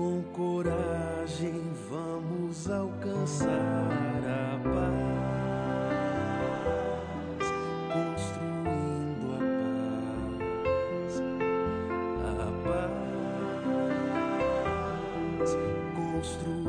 [0.00, 3.50] Com coragem vamos alcançar
[4.24, 6.16] a paz,
[7.92, 9.40] construindo a
[11.04, 11.20] paz,
[12.24, 12.48] a
[15.36, 15.50] paz,
[15.94, 16.59] construindo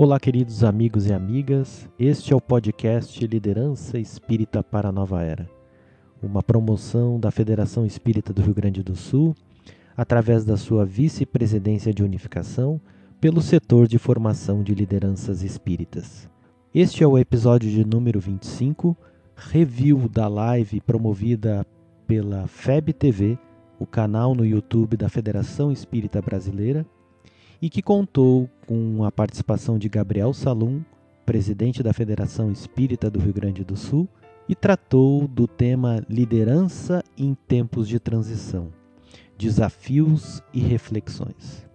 [0.00, 1.90] Olá, queridos amigos e amigas.
[1.98, 5.50] Este é o podcast Liderança Espírita para a Nova Era,
[6.22, 9.34] uma promoção da Federação Espírita do Rio Grande do Sul,
[9.96, 12.80] através da sua vice-presidência de unificação,
[13.20, 16.30] pelo setor de formação de lideranças espíritas.
[16.72, 18.96] Este é o episódio de número 25,
[19.34, 21.66] review da live promovida
[22.06, 23.36] pela FEB TV,
[23.80, 26.86] o canal no YouTube da Federação Espírita Brasileira
[27.60, 30.82] e que contou com a participação de Gabriel Salum,
[31.26, 34.08] presidente da Federação Espírita do Rio Grande do Sul,
[34.48, 38.72] e tratou do tema Liderança em Tempos de Transição
[39.36, 41.66] Desafios e Reflexões.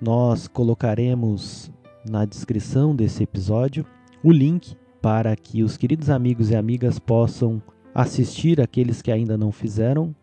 [0.00, 1.70] Nós colocaremos
[2.08, 3.86] na descrição desse episódio
[4.22, 7.62] o link para que os queridos amigos e amigas possam
[7.94, 10.14] assistir aqueles que ainda não fizeram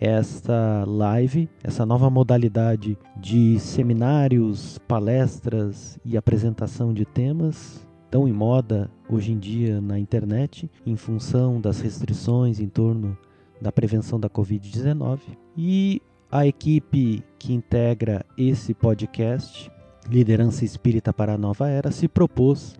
[0.00, 8.90] esta live, essa nova modalidade de seminários, palestras e apresentação de temas tão em moda
[9.08, 13.16] hoje em dia na internet, em função das restrições em torno
[13.60, 15.20] da prevenção da Covid-19.
[15.56, 19.70] E a equipe que integra esse podcast,
[20.08, 22.74] Liderança Espírita para a Nova Era, se propôs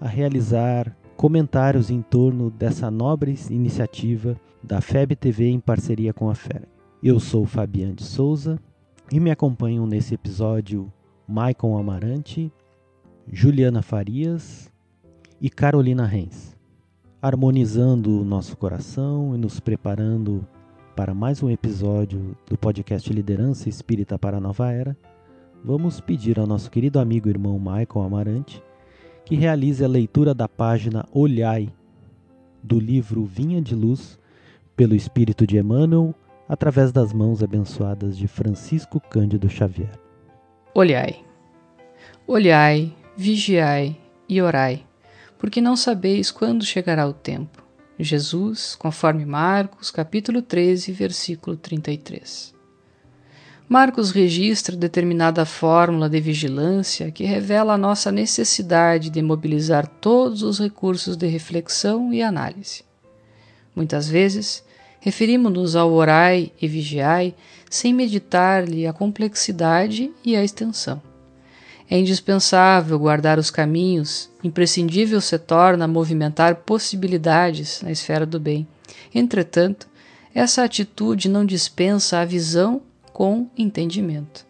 [0.00, 6.34] a realizar comentários em torno dessa nobre iniciativa da FEB TV em parceria com a
[6.34, 6.68] FERA.
[7.02, 8.58] Eu sou Fabiano de Souza
[9.12, 10.92] e me acompanham nesse episódio
[11.26, 12.52] Maicon Amarante,
[13.30, 14.70] Juliana Farias
[15.40, 16.56] e Carolina Reis,
[17.22, 20.46] harmonizando o nosso coração e nos preparando
[20.96, 24.96] para mais um episódio do podcast Liderança Espírita para a Nova Era.
[25.64, 28.62] Vamos pedir ao nosso querido amigo e irmão Maicon Amarante
[29.24, 31.72] que realize a leitura da página Olhai
[32.62, 34.18] do livro Vinha de Luz
[34.76, 36.14] pelo Espírito de Emmanuel
[36.48, 39.98] através das mãos abençoadas de Francisco Cândido Xavier.
[40.74, 41.24] Olhai,
[42.26, 43.96] olhai, vigiai
[44.28, 44.84] e orai,
[45.38, 47.62] porque não sabeis quando chegará o tempo.
[47.98, 52.53] Jesus, conforme Marcos, capítulo 13, versículo 33.
[53.66, 60.58] Marcos registra determinada fórmula de vigilância que revela a nossa necessidade de mobilizar todos os
[60.58, 62.84] recursos de reflexão e análise.
[63.74, 64.62] Muitas vezes,
[65.00, 67.34] referimos-nos ao orai e vigiai
[67.70, 71.00] sem meditar-lhe a complexidade e a extensão.
[71.88, 78.66] É indispensável guardar os caminhos, imprescindível se torna movimentar possibilidades na esfera do bem.
[79.14, 79.88] Entretanto,
[80.34, 82.82] essa atitude não dispensa a visão
[83.14, 84.44] com entendimento.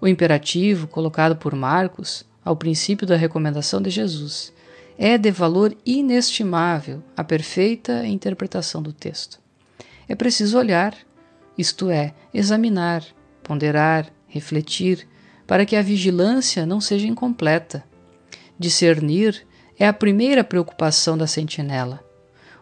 [0.00, 4.52] O imperativo colocado por Marcos ao princípio da recomendação de Jesus
[4.98, 9.38] é de valor inestimável a perfeita interpretação do texto.
[10.08, 10.96] É preciso olhar,
[11.56, 13.04] isto é, examinar,
[13.40, 15.06] ponderar, refletir,
[15.46, 17.84] para que a vigilância não seja incompleta.
[18.58, 19.46] Discernir
[19.78, 22.04] é a primeira preocupação da sentinela.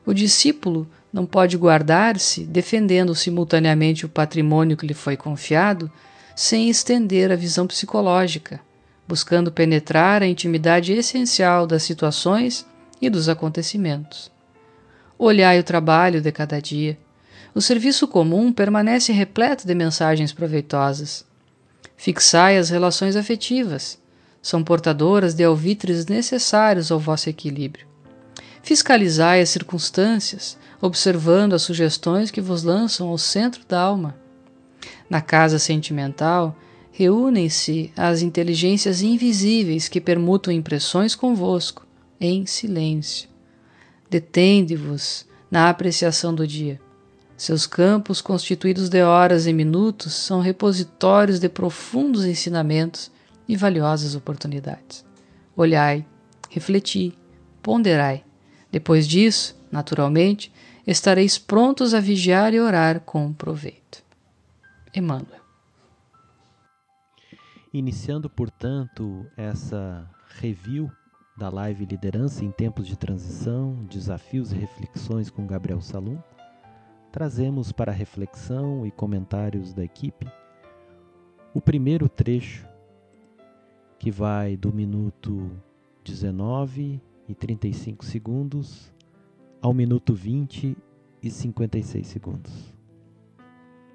[0.05, 5.91] O discípulo não pode guardar-se defendendo simultaneamente o patrimônio que lhe foi confiado,
[6.37, 8.61] sem estender a visão psicológica,
[9.07, 12.65] buscando penetrar a intimidade essencial das situações
[13.03, 14.31] e dos acontecimentos.
[15.19, 16.97] Olhai o trabalho de cada dia.
[17.55, 21.25] O serviço comum permanece repleto de mensagens proveitosas.
[21.97, 23.99] Fixai as relações afetivas.
[24.41, 27.87] São portadoras de alvitres necessários ao vosso equilíbrio.
[28.63, 34.17] Fiscalizai as circunstâncias, observando as sugestões que vos lançam ao centro da alma.
[35.09, 36.57] Na casa sentimental,
[36.91, 41.87] reúnem-se as inteligências invisíveis que permutam impressões convosco,
[42.21, 43.29] em silêncio.
[44.09, 46.81] Detende-vos na apreciação do dia.
[47.37, 53.11] Seus campos, constituídos de horas e minutos, são repositórios de profundos ensinamentos
[53.49, 55.05] e valiosas oportunidades.
[55.57, 56.05] Olhai,
[56.51, 57.17] refleti,
[57.63, 58.23] ponderai.
[58.71, 60.53] Depois disso, naturalmente,
[60.93, 64.03] estareis prontos a vigiar e orar com proveito.
[64.95, 65.41] Emmanuel.
[67.73, 70.09] Iniciando, portanto, essa
[70.41, 70.91] review
[71.37, 76.19] da live Liderança em Tempos de Transição, Desafios e Reflexões com Gabriel Salum,
[77.13, 80.27] trazemos para reflexão e comentários da equipe
[81.53, 82.67] o primeiro trecho,
[83.99, 85.51] que vai do minuto
[86.05, 88.93] 19 e 35 segundos
[89.61, 90.77] ao minuto 20
[91.23, 92.53] e 56 segundos.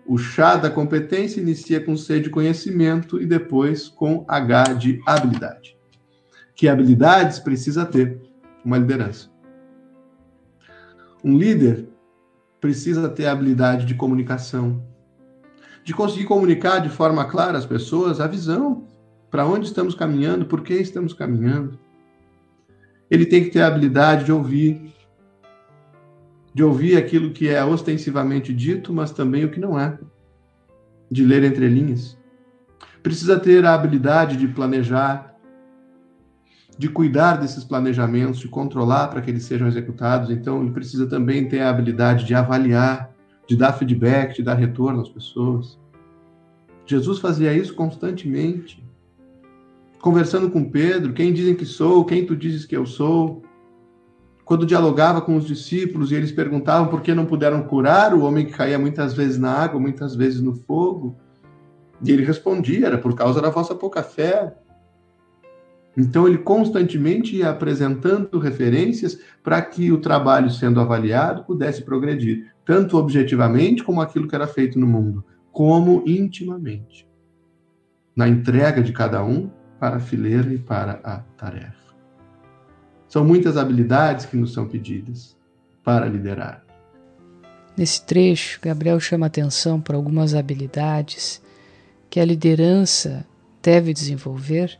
[0.06, 5.76] O chá da competência inicia com C de conhecimento e depois com H de habilidade.
[6.54, 8.22] Que habilidades precisa ter
[8.64, 9.30] uma liderança?
[11.24, 11.88] Um líder
[12.62, 14.84] precisa ter a habilidade de comunicação,
[15.84, 18.88] de conseguir comunicar de forma clara às pessoas a visão,
[19.30, 21.80] para onde estamos caminhando, por que estamos caminhando.
[23.10, 24.95] Ele tem que ter a habilidade de ouvir,
[26.56, 30.00] de ouvir aquilo que é ostensivamente dito, mas também o que não é,
[31.12, 32.18] de ler entre linhas.
[33.04, 35.36] Precisa ter a habilidade de planejar,
[36.78, 40.30] de cuidar desses planejamentos, de controlar para que eles sejam executados.
[40.30, 43.14] Então, ele precisa também ter a habilidade de avaliar,
[43.46, 45.78] de dar feedback, de dar retorno às pessoas.
[46.86, 48.82] Jesus fazia isso constantemente.
[50.00, 53.44] Conversando com Pedro, quem dizem que sou, quem tu dizes que eu sou,
[54.46, 58.46] quando dialogava com os discípulos e eles perguntavam por que não puderam curar o homem
[58.46, 61.18] que caía muitas vezes na água, muitas vezes no fogo,
[62.04, 64.54] e ele respondia: era por causa da vossa pouca fé.
[65.98, 72.98] Então ele constantemente ia apresentando referências para que o trabalho sendo avaliado pudesse progredir, tanto
[72.98, 77.08] objetivamente como aquilo que era feito no mundo, como intimamente,
[78.14, 79.50] na entrega de cada um
[79.80, 81.75] para a fileira e para a tarefa.
[83.16, 85.38] São muitas habilidades que nos são pedidas
[85.86, 86.62] para liderar.
[87.78, 91.42] Nesse trecho, Gabriel chama atenção para algumas habilidades
[92.10, 93.26] que a liderança
[93.64, 94.78] deve desenvolver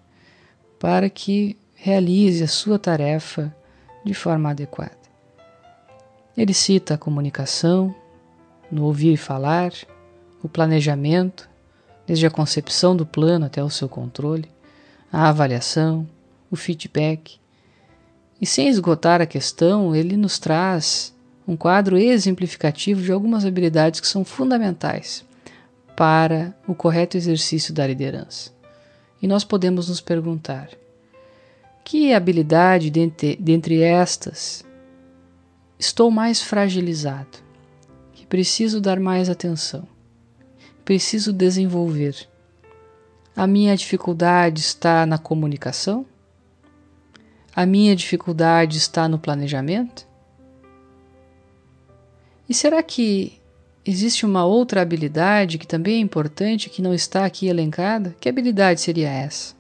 [0.78, 3.56] para que realize a sua tarefa
[4.04, 5.00] de forma adequada.
[6.36, 7.96] Ele cita a comunicação,
[8.70, 9.72] no ouvir e falar,
[10.44, 11.50] o planejamento,
[12.06, 14.52] desde a concepção do plano até o seu controle,
[15.10, 16.06] a avaliação,
[16.52, 17.40] o feedback,
[18.42, 21.14] e sem esgotar a questão, ele nos traz
[21.48, 25.24] um quadro exemplificativo de algumas habilidades que são fundamentais
[25.96, 28.52] para o correto exercício da liderança.
[29.22, 30.70] E nós podemos nos perguntar:
[31.84, 34.66] que habilidade dentre, dentre estas
[35.80, 37.46] estou mais fragilizado?
[38.14, 39.88] Que preciso dar mais atenção?
[40.84, 42.28] Preciso desenvolver?
[43.36, 46.06] A minha dificuldade está na comunicação?
[47.56, 50.06] A minha dificuldade está no planejamento?
[52.50, 53.40] E será que
[53.86, 58.14] existe uma outra habilidade que também é importante que não está aqui elencada?
[58.20, 59.56] Que habilidade seria essa?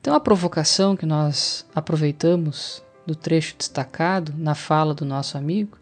[0.00, 5.78] Então, a provocação que nós aproveitamos do trecho destacado na fala do nosso amigo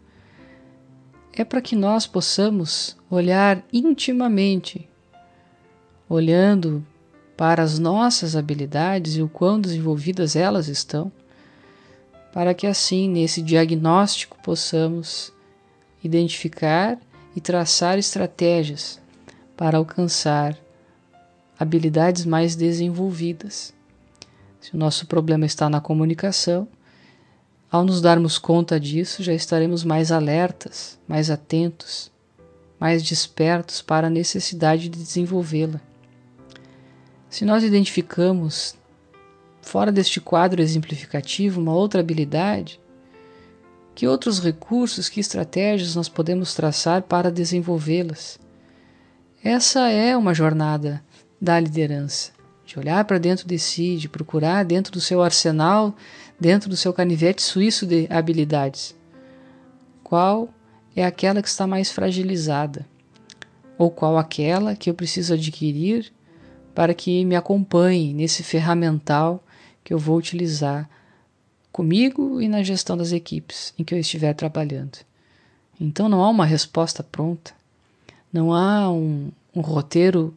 [1.33, 4.87] é para que nós possamos olhar intimamente,
[6.07, 6.85] olhando
[7.35, 11.11] para as nossas habilidades e o quão desenvolvidas elas estão,
[12.33, 15.33] para que assim, nesse diagnóstico, possamos
[16.03, 16.97] identificar
[17.35, 18.99] e traçar estratégias
[19.57, 20.57] para alcançar
[21.57, 23.73] habilidades mais desenvolvidas.
[24.59, 26.67] Se o nosso problema está na comunicação,
[27.71, 32.11] ao nos darmos conta disso, já estaremos mais alertas, mais atentos,
[32.79, 35.81] mais despertos para a necessidade de desenvolvê-la.
[37.35, 38.77] Se nós identificamos,
[39.61, 42.79] fora deste quadro exemplificativo, uma outra habilidade,
[43.93, 48.39] que outros recursos, que estratégias nós podemos traçar para desenvolvê-las?
[49.43, 51.03] Essa é uma jornada
[51.41, 52.31] da liderança,
[52.65, 55.93] de olhar para dentro de si, de procurar dentro do seu arsenal,
[56.39, 58.95] dentro do seu canivete suíço de habilidades.
[60.01, 60.47] Qual
[60.95, 62.87] é aquela que está mais fragilizada?
[63.77, 66.15] Ou qual aquela que eu preciso adquirir
[66.75, 69.41] para que me acompanhe nesse ferramental
[69.81, 70.89] que eu vou utilizar
[71.71, 74.99] comigo e na gestão das equipes em que eu estiver trabalhando.
[75.79, 77.53] Então não há uma resposta pronta,
[78.31, 80.35] não há um, um roteiro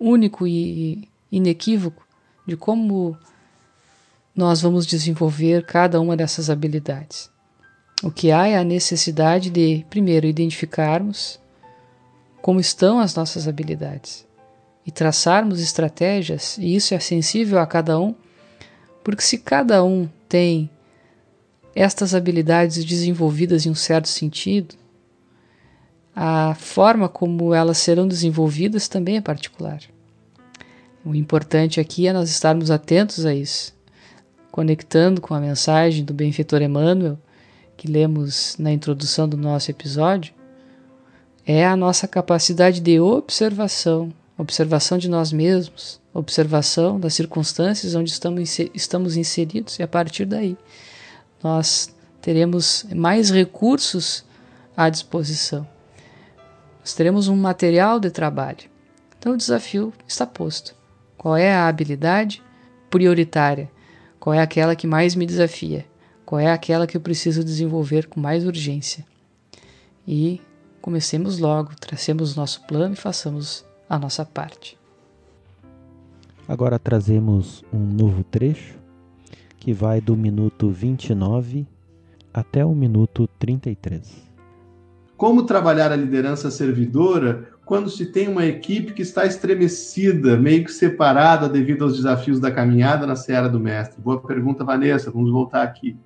[0.00, 2.06] único e inequívoco
[2.46, 3.16] de como
[4.34, 7.30] nós vamos desenvolver cada uma dessas habilidades.
[8.02, 11.38] O que há é a necessidade de, primeiro, identificarmos
[12.42, 14.26] como estão as nossas habilidades
[14.86, 18.14] e traçarmos estratégias, e isso é sensível a cada um,
[19.02, 20.70] porque se cada um tem
[21.74, 24.74] estas habilidades desenvolvidas em um certo sentido,
[26.14, 29.80] a forma como elas serão desenvolvidas também é particular.
[31.04, 33.74] O importante aqui é nós estarmos atentos a isso,
[34.50, 37.18] conectando com a mensagem do benfeitor Emmanuel,
[37.76, 40.32] que lemos na introdução do nosso episódio,
[41.44, 48.10] é a nossa capacidade de observação, observação de nós mesmos, observação das circunstâncias onde
[48.74, 50.56] estamos inseridos, e a partir daí
[51.42, 54.24] nós teremos mais recursos
[54.76, 55.66] à disposição.
[56.80, 58.70] Nós teremos um material de trabalho.
[59.18, 60.74] Então o desafio está posto.
[61.16, 62.42] Qual é a habilidade
[62.90, 63.70] prioritária?
[64.18, 65.86] Qual é aquela que mais me desafia?
[66.24, 69.04] Qual é aquela que eu preciso desenvolver com mais urgência?
[70.06, 70.40] E
[70.80, 74.78] comecemos logo, tracemos nosso plano e façamos a nossa parte.
[76.46, 78.78] Agora trazemos um novo trecho
[79.58, 81.66] que vai do minuto 29
[82.32, 84.24] até o minuto 33.
[85.16, 90.72] Como trabalhar a liderança servidora quando se tem uma equipe que está estremecida, meio que
[90.72, 94.02] separada devido aos desafios da caminhada na seara do mestre?
[94.02, 95.10] Boa pergunta, Vanessa.
[95.10, 95.96] Vamos voltar aqui.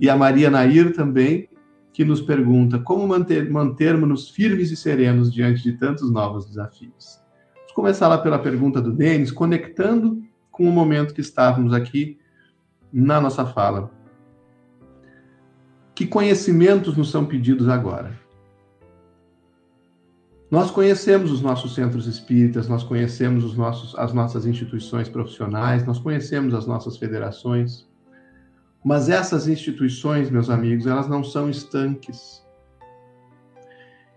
[0.00, 1.48] E a Maria Nair também,
[1.92, 7.20] que nos pergunta como manter, mantermos-nos firmes e serenos diante de tantos novos desafios.
[7.54, 12.18] Vamos começar lá pela pergunta do Denis, conectando com o momento que estávamos aqui
[12.92, 13.90] na nossa fala.
[15.94, 18.18] Que conhecimentos nos são pedidos agora?
[20.50, 25.98] Nós conhecemos os nossos centros espíritas, nós conhecemos os nossos, as nossas instituições profissionais, nós
[25.98, 27.88] conhecemos as nossas federações.
[28.84, 32.44] Mas essas instituições, meus amigos, elas não são estanques.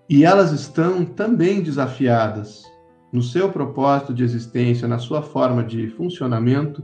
[0.10, 2.64] E elas estão também desafiadas
[3.12, 6.84] no seu propósito de existência, na sua forma de funcionamento,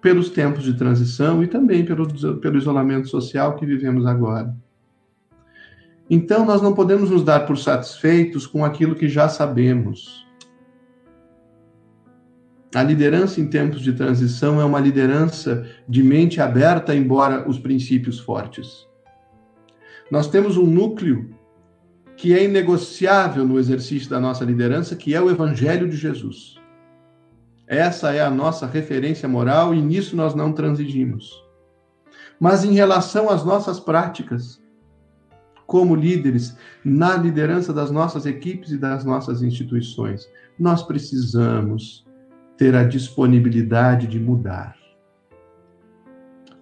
[0.00, 2.06] pelos tempos de transição e também pelo,
[2.40, 4.54] pelo isolamento social que vivemos agora.
[6.10, 10.26] Então, nós não podemos nos dar por satisfeitos com aquilo que já sabemos.
[12.74, 18.18] A liderança em tempos de transição é uma liderança de mente aberta, embora os princípios
[18.18, 18.88] fortes.
[20.10, 21.34] Nós temos um núcleo
[22.16, 26.58] que é inegociável no exercício da nossa liderança, que é o Evangelho de Jesus.
[27.66, 31.42] Essa é a nossa referência moral e nisso nós não transigimos.
[32.40, 34.62] Mas em relação às nossas práticas,
[35.66, 42.04] como líderes, na liderança das nossas equipes e das nossas instituições, nós precisamos
[42.56, 44.76] ter a disponibilidade de mudar,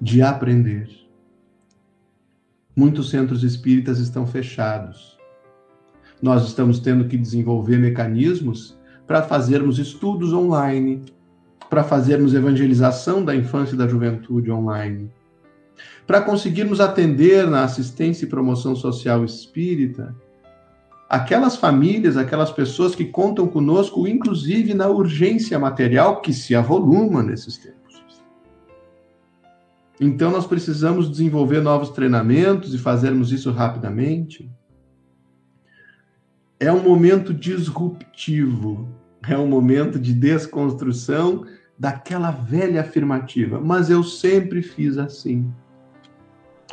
[0.01, 0.89] de aprender.
[2.75, 5.19] Muitos centros espíritas estão fechados.
[6.23, 11.03] Nós estamos tendo que desenvolver mecanismos para fazermos estudos online,
[11.69, 15.11] para fazermos evangelização da infância e da juventude online,
[16.07, 20.15] para conseguirmos atender na assistência e promoção social espírita
[21.11, 27.59] aquelas famílias, aquelas pessoas que contam conosco, inclusive na urgência material que se avoluma nesses
[27.59, 28.01] tempos.
[30.01, 34.49] Então, nós precisamos desenvolver novos treinamentos e fazermos isso rapidamente.
[36.61, 38.89] É um momento disruptivo,
[39.29, 41.45] é um momento de desconstrução
[41.77, 43.61] daquela velha afirmativa.
[43.61, 45.53] Mas eu sempre fiz assim.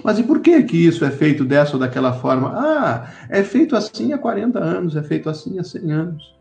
[0.04, 2.54] Mas e por que que isso é feito dessa ou daquela forma?
[2.56, 6.36] Ah, é feito assim há 40 anos, é feito assim há 100 anos.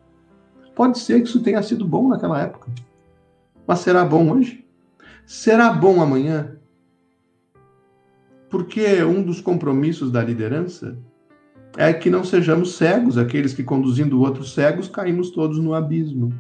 [0.75, 2.71] Pode ser que isso tenha sido bom naquela época.
[3.67, 4.65] Mas será bom hoje?
[5.25, 6.57] Será bom amanhã?
[8.51, 10.97] Porque um dos compromissos da liderança
[11.77, 16.33] é que não sejamos cegos, aqueles que conduzindo outros cegos caímos todos no abismo.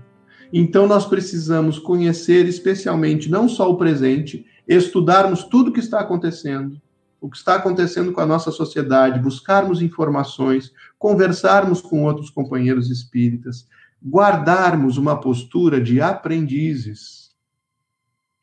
[0.52, 6.80] Então nós precisamos conhecer especialmente não só o presente, estudarmos tudo o que está acontecendo,
[7.20, 13.66] o que está acontecendo com a nossa sociedade, buscarmos informações, conversarmos com outros companheiros espíritas,
[14.04, 17.34] guardarmos uma postura de aprendizes.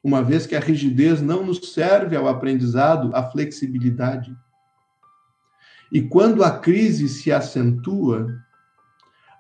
[0.04, 4.36] Uma vez que a rigidez não nos serve ao aprendizado, a flexibilidade.
[5.92, 8.28] E quando a crise se acentua,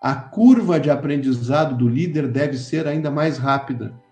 [0.02, 4.03] a curva de aprendizado do líder deve ser ainda mais rápida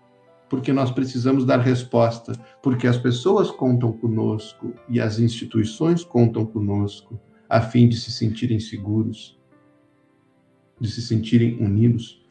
[0.52, 7.18] porque nós precisamos dar resposta, porque as pessoas contam conosco e as instituições contam conosco,
[7.48, 9.40] a fim de se sentirem seguros,
[10.78, 12.22] de se sentirem unidos.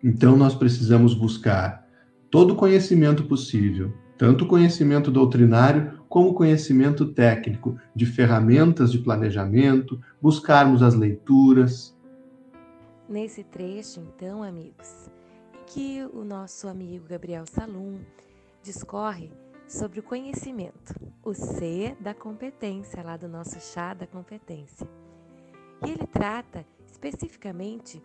[0.00, 1.88] Então nós precisamos buscar
[2.30, 10.84] todo o conhecimento possível, tanto conhecimento doutrinário como conhecimento técnico, de ferramentas de planejamento, buscarmos
[10.84, 11.98] as leituras.
[13.08, 15.10] Nesse trecho, então, amigos,
[15.66, 18.00] que o nosso amigo Gabriel Salum
[18.62, 19.32] discorre
[19.66, 24.86] sobre o conhecimento, o C da competência, lá do nosso chá da competência.
[25.84, 28.02] E ele trata especificamente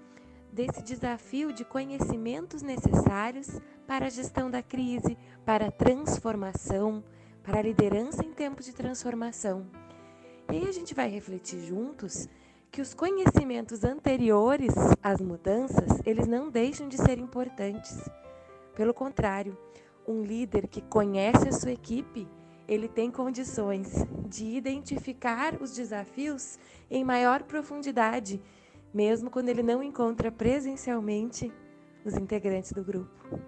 [0.51, 7.03] desse desafio de conhecimentos necessários para a gestão da crise, para a transformação,
[7.43, 9.67] para a liderança em tempos de transformação.
[10.51, 12.27] E aí a gente vai refletir juntos
[12.71, 18.09] que os conhecimentos anteriores às mudanças, eles não deixam de ser importantes.
[18.75, 19.57] Pelo contrário,
[20.07, 22.27] um líder que conhece a sua equipe,
[22.67, 26.59] ele tem condições de identificar os desafios
[26.89, 28.41] em maior profundidade,
[28.93, 31.51] mesmo quando ele não encontra presencialmente
[32.05, 33.39] os integrantes do grupo.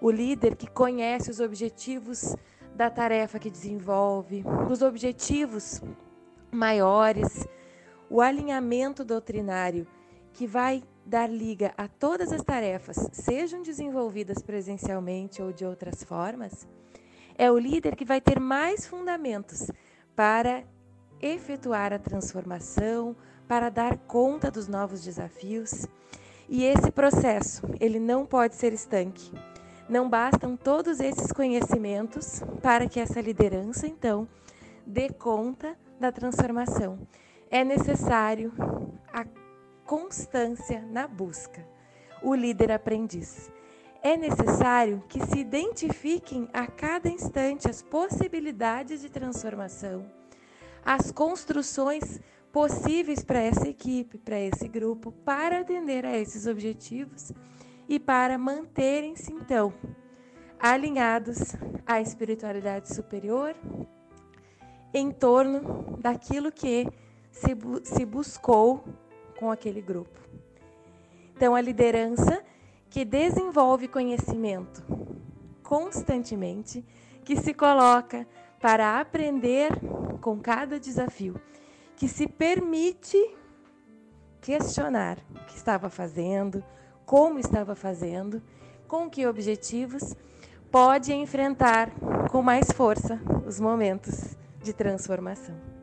[0.00, 2.34] O líder que conhece os objetivos
[2.74, 5.82] da tarefa que desenvolve, os objetivos
[6.50, 7.46] maiores,
[8.08, 9.86] o alinhamento doutrinário
[10.32, 16.66] que vai dar liga a todas as tarefas, sejam desenvolvidas presencialmente ou de outras formas,
[17.38, 19.70] é o líder que vai ter mais fundamentos
[20.14, 20.64] para
[21.20, 23.14] efetuar a transformação,
[23.46, 25.86] para dar conta dos novos desafios.
[26.48, 29.32] E esse processo, ele não pode ser estanque.
[29.88, 34.26] Não bastam todos esses conhecimentos para que essa liderança, então,
[34.84, 36.98] dê conta da transformação.
[37.50, 38.52] É necessário
[39.12, 39.24] a
[39.84, 41.66] constância na busca.
[42.22, 43.52] O líder aprendiz.
[44.02, 50.06] É necessário que se identifiquem a cada instante as possibilidades de transformação,
[50.84, 52.20] as construções
[52.52, 57.32] possíveis para essa equipe, para esse grupo, para atender a esses objetivos
[57.88, 59.72] e para manterem-se, então,
[60.58, 61.54] alinhados
[61.86, 63.54] à espiritualidade superior
[64.92, 66.86] em torno daquilo que
[67.36, 68.84] se, bu se buscou
[69.38, 70.20] com aquele grupo.
[71.34, 72.42] Então, a liderança
[72.88, 74.82] que desenvolve conhecimento
[75.62, 76.84] constantemente,
[77.24, 78.26] que se coloca
[78.60, 79.70] para aprender
[80.20, 81.40] com cada desafio,
[81.96, 83.18] que se permite
[84.40, 86.64] questionar o que estava fazendo,
[87.04, 88.40] como estava fazendo,
[88.86, 90.14] com que objetivos,
[90.70, 91.90] pode enfrentar
[92.30, 95.75] com mais força os momentos de transformação.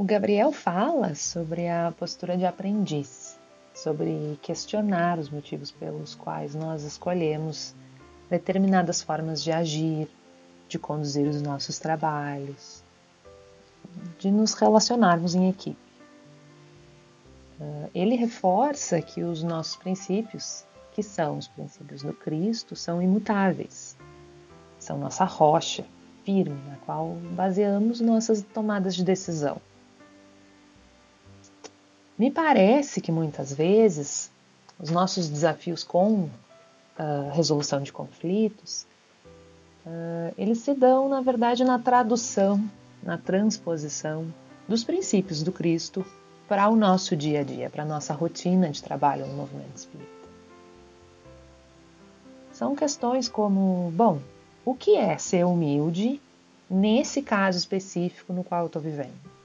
[0.00, 3.38] O Gabriel fala sobre a postura de aprendiz,
[3.74, 7.74] sobre questionar os motivos pelos quais nós escolhemos
[8.30, 10.08] determinadas formas de agir,
[10.66, 12.82] de conduzir os nossos trabalhos,
[14.18, 15.76] de nos relacionarmos em equipe.
[17.60, 23.98] Ah, ele reforça que os nossos princípios, que são os princípios do Cristo, são imutáveis,
[24.78, 25.84] são nossa rocha
[26.24, 29.60] firme na qual baseamos nossas tomadas de decisão.
[32.20, 34.30] Me parece que muitas vezes
[34.78, 36.28] os nossos desafios com
[36.94, 38.86] a resolução de conflitos,
[39.86, 42.62] uh, eles se dão, na verdade, na tradução,
[43.02, 44.26] na transposição
[44.68, 46.04] dos princípios do Cristo
[46.46, 50.28] para o nosso dia a dia, para a nossa rotina de trabalho no movimento espírita.
[52.52, 54.20] São questões como, bom,
[54.62, 56.20] o que é ser humilde
[56.68, 59.39] nesse caso específico no qual eu estou vivendo?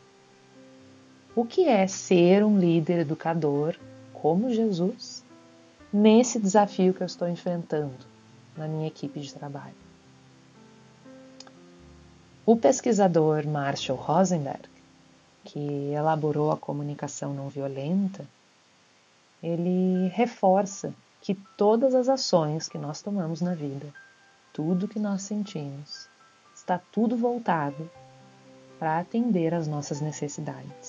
[1.36, 3.76] O que é ser um líder educador
[4.14, 5.22] como Jesus
[5.92, 7.94] nesse desafio que eu estou enfrentando
[8.56, 9.76] na minha equipe de trabalho.
[12.46, 14.70] O pesquisador Marshall Rosenberg,
[15.44, 18.26] que elaborou a comunicação não violenta,
[19.44, 23.94] ele reforça que todas as ações que nós tomamos na vida,
[24.54, 26.08] tudo que nós sentimos,
[26.56, 27.90] está tudo voltado
[28.80, 30.85] para atender às nossas necessidades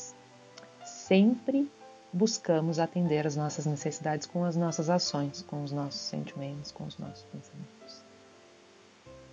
[1.06, 1.70] sempre
[2.12, 6.98] buscamos atender as nossas necessidades com as nossas ações, com os nossos sentimentos, com os
[6.98, 8.04] nossos pensamentos.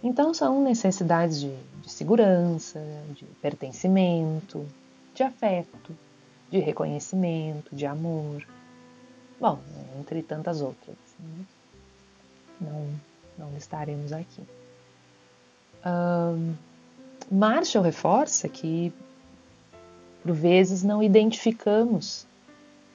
[0.03, 2.79] Então, são necessidades de, de segurança,
[3.15, 4.67] de pertencimento,
[5.15, 5.97] de afeto,
[6.51, 8.45] de reconhecimento, de amor.
[9.39, 9.59] Bom,
[9.99, 10.97] entre tantas outras.
[11.19, 11.45] Né?
[12.59, 12.88] Não,
[13.38, 14.43] não listaremos aqui.
[15.86, 16.53] Um,
[17.31, 18.93] Marshall reforça que
[20.23, 22.25] por vezes não identificamos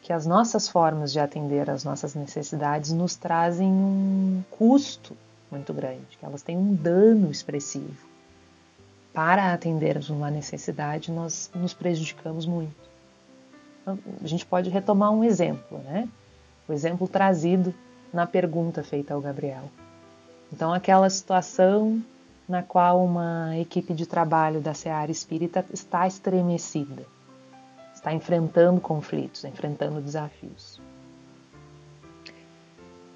[0.01, 5.15] que as nossas formas de atender às nossas necessidades nos trazem um custo
[5.51, 8.09] muito grande, que elas têm um dano expressivo.
[9.13, 12.89] Para atendermos uma necessidade, nós nos prejudicamos muito.
[13.83, 16.09] Então, a gente pode retomar um exemplo, né?
[16.67, 17.75] O exemplo trazido
[18.13, 19.65] na pergunta feita ao Gabriel.
[20.51, 22.03] Então, aquela situação
[22.49, 27.05] na qual uma equipe de trabalho da Seara Espírita está estremecida
[27.99, 30.81] está enfrentando conflitos, enfrentando desafios.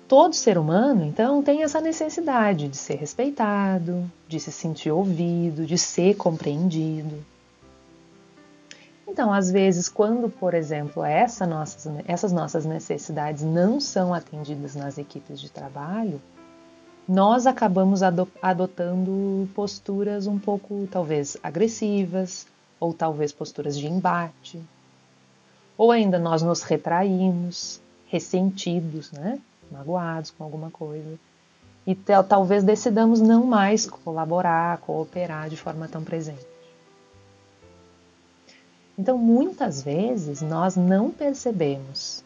[0.08, 5.78] Todo ser humano, então, tem essa necessidade de ser respeitado, de se sentir ouvido, de
[5.78, 7.24] ser compreendido.
[9.08, 14.98] Então, às vezes, quando, por exemplo, essa nossas, essas nossas necessidades não são atendidas nas
[14.98, 16.20] equipes de trabalho,
[17.08, 22.46] nós acabamos adotando posturas um pouco, talvez, agressivas,
[22.82, 24.60] ou talvez posturas de embate,
[25.78, 29.38] ou ainda nós nos retraímos, ressentidos, né?
[29.70, 31.16] magoados com alguma coisa.
[31.86, 31.94] E
[32.28, 36.44] talvez decidamos não mais colaborar, cooperar de forma tão presente.
[38.98, 42.24] Então, muitas vezes, nós não percebemos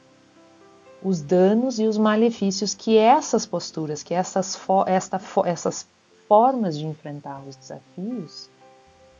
[1.03, 5.87] os danos e os malefícios que essas posturas, que essas, esta, essas
[6.27, 8.49] formas de enfrentar os desafios,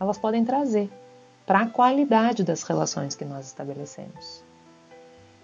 [0.01, 0.91] elas podem trazer
[1.47, 4.45] para a qualidade das relações que nós estabelecemos.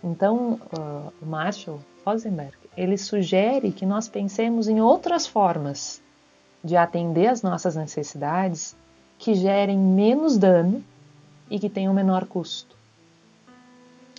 [0.02, 6.02] Então, uh, Marshall Rosenberg, ele sugere que nós pensemos em outras formas
[6.62, 8.76] de atender às nossas necessidades
[9.16, 10.82] que gerem menos dano
[11.48, 12.76] e que tenham menor custo.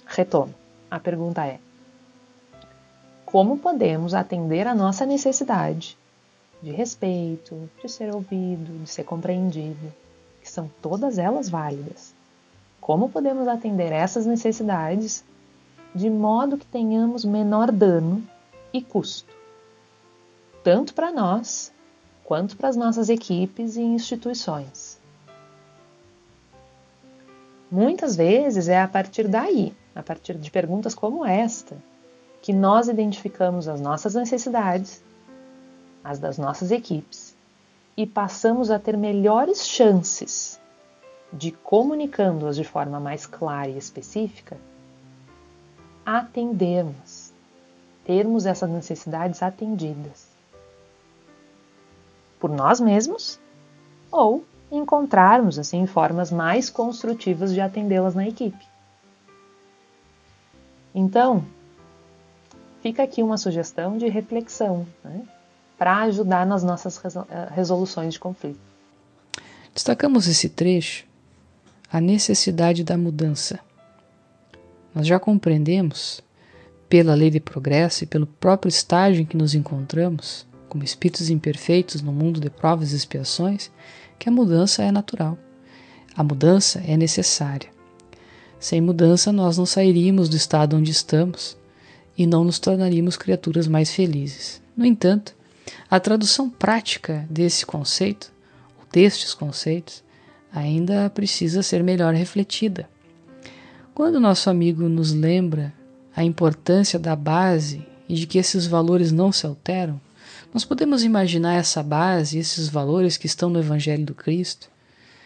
[0.05, 0.53] Retomo.
[0.89, 1.59] A pergunta é:
[3.25, 5.97] como podemos atender a nossa necessidade
[6.61, 9.91] de respeito, de ser ouvido, de ser compreendido,
[10.53, 12.13] são todas elas válidas?
[12.79, 15.23] Como podemos atender essas necessidades
[15.95, 18.23] de modo que tenhamos menor dano
[18.71, 19.33] e custo,
[20.63, 21.71] tanto para nós
[22.23, 24.99] quanto para as nossas equipes e instituições.
[27.71, 31.77] Muitas vezes é a partir daí, a partir de perguntas como esta,
[32.41, 35.03] que nós identificamos as nossas necessidades,
[36.03, 37.22] as das nossas equipes,
[37.95, 40.59] e passamos a ter melhores chances
[41.31, 44.57] de, comunicando-as de forma mais clara e específica,
[46.05, 47.31] atendermos,
[48.03, 50.27] termos essas necessidades atendidas
[52.39, 53.39] por nós mesmos
[54.11, 58.67] ou encontrarmos assim formas mais construtivas de atendê-las na equipe.
[60.93, 61.45] Então,
[62.81, 65.25] fica aqui uma sugestão de reflexão né,
[65.83, 68.57] para ajudar nas nossas eh, resoluções de conflito.
[69.73, 71.03] Destacamos esse trecho
[71.91, 73.59] a necessidade da mudança.
[74.95, 76.21] Nós já compreendemos,
[76.87, 82.01] pela lei de progresso e pelo próprio estágio em que nos encontramos, como espíritos imperfeitos
[82.01, 83.69] no mundo de provas e expiações,
[84.17, 85.37] que a mudança é natural.
[86.15, 87.69] A mudança é necessária.
[88.57, 91.57] Sem mudança, nós não sairíamos do estado onde estamos
[92.17, 94.61] e não nos tornaríamos criaturas mais felizes.
[94.77, 95.35] No entanto,
[95.89, 98.31] a tradução prática desse conceito,
[98.79, 100.03] ou destes conceitos,
[100.51, 102.89] ainda precisa ser melhor refletida.
[103.93, 105.73] Quando nosso amigo nos lembra
[106.15, 109.99] a importância da base e de que esses valores não se alteram,
[110.53, 114.69] nós podemos imaginar essa base, esses valores que estão no Evangelho do Cristo,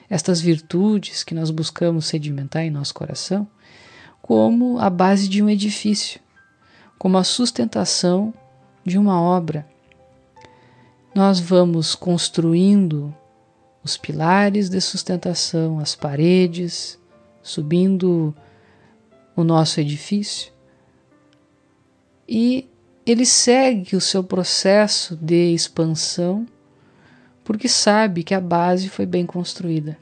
[0.10, 3.48] estas virtudes que nós buscamos sedimentar em nosso coração,
[4.22, 6.20] como a base de um edifício,
[6.98, 8.34] como a sustentação
[8.86, 9.68] de uma obra.
[11.18, 13.12] Nós vamos construindo
[13.84, 17.00] os pilares de sustentação, as paredes,
[17.42, 18.36] subindo
[19.36, 20.54] o nosso edifício
[22.30, 22.70] e
[23.04, 26.46] ele segue o seu processo de expansão
[27.44, 29.98] porque sabe que a base foi bem construída.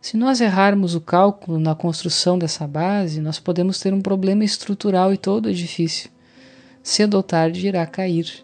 [0.00, 5.12] Se nós errarmos o cálculo na construção dessa base, nós podemos ter um problema estrutural
[5.12, 6.10] e todo o edifício,
[6.82, 8.42] cedo ou tarde, irá cair.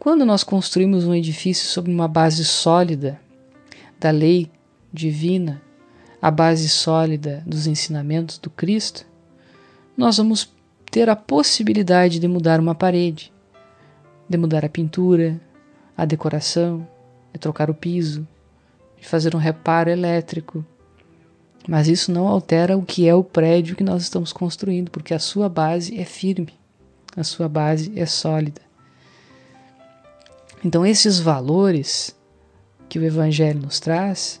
[0.00, 3.20] Quando nós construímos um edifício sobre uma base sólida
[3.98, 4.50] da lei
[4.90, 5.60] divina,
[6.22, 9.04] a base sólida dos ensinamentos do Cristo,
[9.94, 10.50] nós vamos
[10.90, 13.30] ter a possibilidade de mudar uma parede,
[14.26, 15.38] de mudar a pintura,
[15.94, 16.88] a decoração,
[17.30, 18.26] de trocar o piso,
[18.98, 20.64] de fazer um reparo elétrico.
[21.68, 25.18] Mas isso não altera o que é o prédio que nós estamos construindo, porque a
[25.18, 26.54] sua base é firme,
[27.14, 28.69] a sua base é sólida.
[30.64, 32.14] Então, esses valores
[32.88, 34.40] que o Evangelho nos traz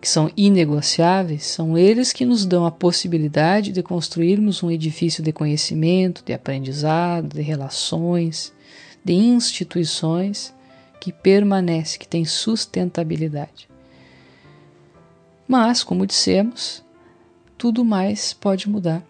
[0.00, 5.30] que são inegociáveis, são eles que nos dão a possibilidade de construirmos um edifício de
[5.30, 8.52] conhecimento, de aprendizado, de relações,
[9.04, 10.54] de instituições
[10.98, 13.68] que permanece, que tem sustentabilidade.
[15.46, 16.82] Mas, como dissemos,
[17.58, 19.04] tudo mais pode mudar.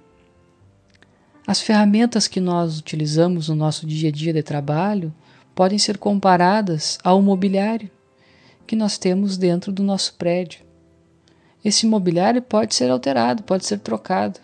[1.47, 5.15] As ferramentas que nós utilizamos no nosso dia a dia de trabalho
[5.55, 7.91] podem ser comparadas ao mobiliário
[8.67, 10.71] que nós temos dentro do nosso prédio
[11.65, 14.41] esse mobiliário pode ser alterado, pode ser trocado.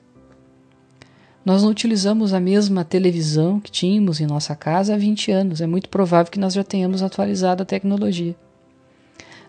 [1.45, 5.61] Nós não utilizamos a mesma televisão que tínhamos em nossa casa há 20 anos.
[5.61, 8.37] É muito provável que nós já tenhamos atualizado a tecnologia.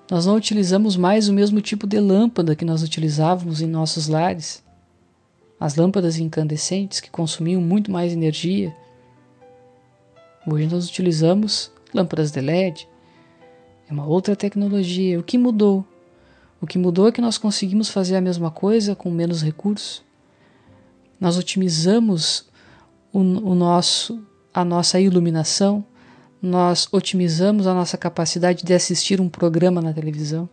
[0.10, 4.63] Nós não utilizamos mais o mesmo tipo de lâmpada que nós utilizávamos em nossos lares.
[5.60, 8.74] As lâmpadas incandescentes que consumiam muito mais energia
[10.50, 12.88] Hoje nós utilizamos lâmpadas de LED.
[13.90, 15.20] É uma outra tecnologia.
[15.20, 15.86] O que mudou?
[16.62, 20.02] O que mudou é que nós conseguimos fazer a mesma coisa com menos recursos.
[21.20, 22.48] Nós otimizamos
[23.12, 25.84] o, o nosso, a nossa iluminação,
[26.42, 30.48] nós otimizamos a nossa capacidade de assistir um programa na televisão.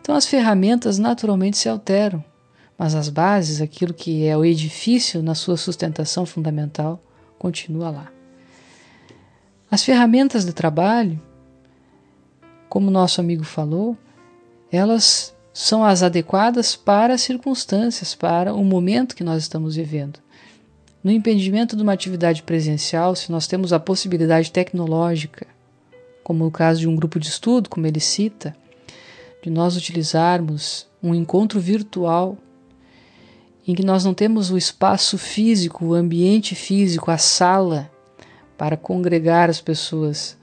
[0.00, 2.24] Então as ferramentas naturalmente se alteram,
[2.76, 7.00] mas as bases, aquilo que é o edifício na sua sustentação fundamental,
[7.38, 8.17] continua lá.
[9.70, 11.20] As ferramentas de trabalho,
[12.70, 13.98] como nosso amigo falou,
[14.72, 20.20] elas são as adequadas para as circunstâncias, para o momento que nós estamos vivendo.
[21.04, 25.46] No impedimento de uma atividade presencial, se nós temos a possibilidade tecnológica,
[26.24, 28.56] como o caso de um grupo de estudo, como ele cita,
[29.42, 32.38] de nós utilizarmos um encontro virtual
[33.66, 37.90] em que nós não temos o espaço físico, o ambiente físico, a sala
[38.58, 40.36] para congregar as pessoas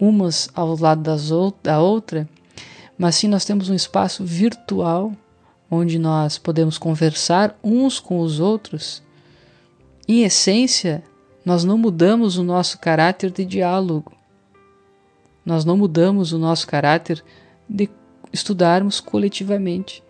[0.00, 1.28] umas ao lado das
[1.62, 2.26] da outra,
[2.96, 5.12] mas sim nós temos um espaço virtual
[5.70, 9.02] onde nós podemos conversar uns com os outros.
[10.08, 11.04] Em essência,
[11.44, 14.12] nós não mudamos o nosso caráter de diálogo.
[15.44, 17.22] Nós não mudamos o nosso caráter
[17.68, 17.88] de
[18.32, 20.02] estudarmos coletivamente,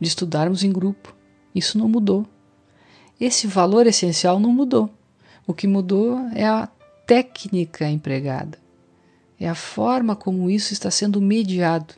[0.00, 1.14] de estudarmos em grupo.
[1.54, 2.26] Isso não mudou.
[3.18, 4.90] Esse valor essencial não mudou.
[5.46, 6.68] O que mudou é a
[7.06, 8.58] técnica empregada,
[9.38, 11.94] é a forma como isso está sendo mediado.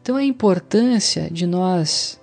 [0.00, 2.20] Então, a importância de nós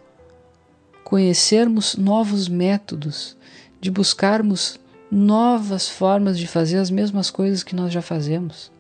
[1.04, 3.36] conhecermos novos métodos,
[3.82, 4.80] de buscarmos
[5.12, 8.72] novas formas de fazer as mesmas coisas que nós já fazemos,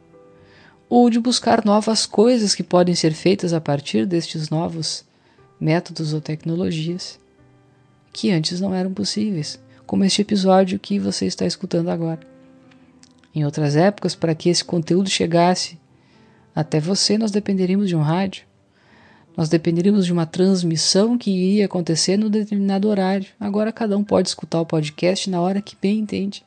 [0.87, 5.03] ou de buscar novas coisas que podem ser feitas a partir destes novos
[5.59, 7.19] métodos ou tecnologias
[8.13, 9.59] que antes não eram possíveis
[9.89, 12.19] como este episódio que você está escutando agora.
[13.34, 15.80] Em outras épocas, para que esse conteúdo chegasse
[16.56, 18.43] até você, nós dependeríamos de um rádio.
[19.36, 23.30] Nós dependeríamos de uma transmissão que iria acontecer no determinado horário.
[23.39, 26.45] Agora cada um pode escutar o podcast na hora que bem entende.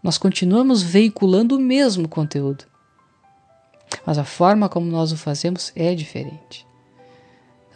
[0.00, 2.66] Nós continuamos veiculando o mesmo conteúdo,
[4.06, 6.65] mas a forma como nós o fazemos é diferente.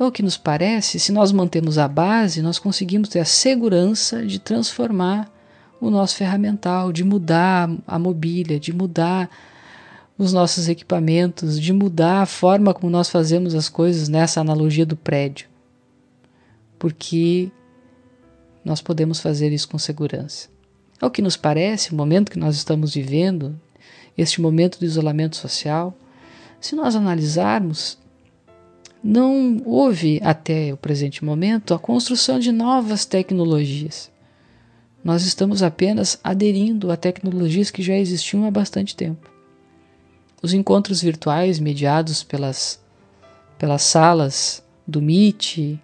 [0.00, 4.24] Então, o que nos parece, se nós mantemos a base, nós conseguimos ter a segurança
[4.24, 5.30] de transformar
[5.78, 9.28] o nosso ferramental, de mudar a mobília, de mudar
[10.16, 14.96] os nossos equipamentos, de mudar a forma como nós fazemos as coisas nessa analogia do
[14.96, 15.48] prédio.
[16.78, 17.52] Porque
[18.64, 20.48] nós podemos fazer isso com segurança.
[20.98, 23.54] É o que nos parece, o momento que nós estamos vivendo,
[24.16, 25.94] este momento do isolamento social,
[26.58, 28.00] se nós analisarmos,
[29.02, 34.10] não houve até o presente momento a construção de novas tecnologias.
[35.02, 39.30] Nós estamos apenas aderindo a tecnologias que já existiam há bastante tempo.
[40.42, 42.80] Os encontros virtuais mediados pelas,
[43.58, 45.78] pelas salas do Meet,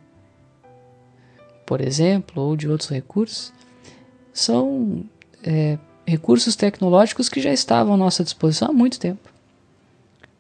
[1.65, 3.53] por exemplo, ou de outros recursos,
[4.33, 5.05] são
[5.43, 9.31] é, recursos tecnológicos que já estavam à nossa disposição há muito tempo,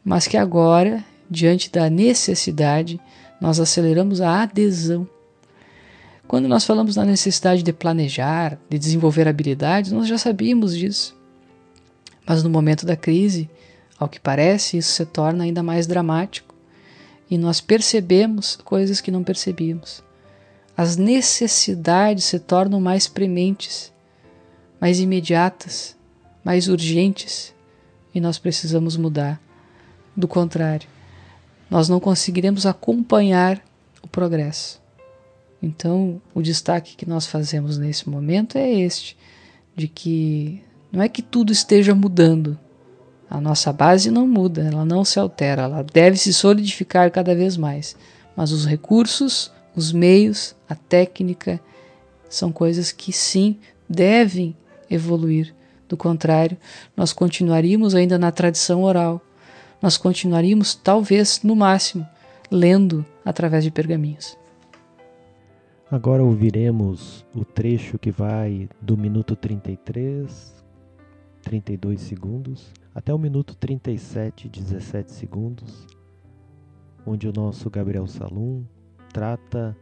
[0.04, 3.00] mas que agora diante da necessidade,
[3.40, 5.08] nós aceleramos a adesão.
[6.26, 11.16] Quando nós falamos na necessidade de planejar, de desenvolver habilidades, nós já sabíamos disso.
[12.26, 13.48] Mas no momento da crise,
[13.98, 16.54] ao que parece, isso se torna ainda mais dramático
[17.30, 20.02] e nós percebemos coisas que não percebíamos.
[20.76, 23.92] As necessidades se tornam mais prementes,
[24.80, 25.96] mais imediatas,
[26.44, 27.54] mais urgentes
[28.14, 29.40] e nós precisamos mudar.
[30.16, 30.88] Do contrário,
[31.70, 33.62] nós não conseguiremos acompanhar
[34.02, 34.81] o progresso.
[35.62, 39.16] Então, o destaque que nós fazemos nesse momento é este:
[39.74, 42.59] de que não é que tudo esteja mudando.
[43.29, 47.57] A nossa base não muda, ela não se altera, ela deve se solidificar cada vez
[47.57, 47.96] mais.
[48.37, 51.61] Mas os recursos, os meios, a técnica
[52.29, 54.57] são coisas que sim devem
[54.88, 55.52] evoluir.
[55.88, 56.57] Do contrário,
[56.96, 59.20] nós continuaríamos ainda na tradição oral,
[59.87, 62.05] nós continuaríamos, talvez, no máximo,
[62.51, 64.37] lendo através de pergaminhos.
[65.88, 70.61] Agora ouviremos o trecho que vai do minuto 33,
[71.40, 75.87] 32 segundos, até o minuto 37, 17 segundos,
[77.07, 78.64] onde o nosso Gabriel Salum
[79.12, 79.77] trata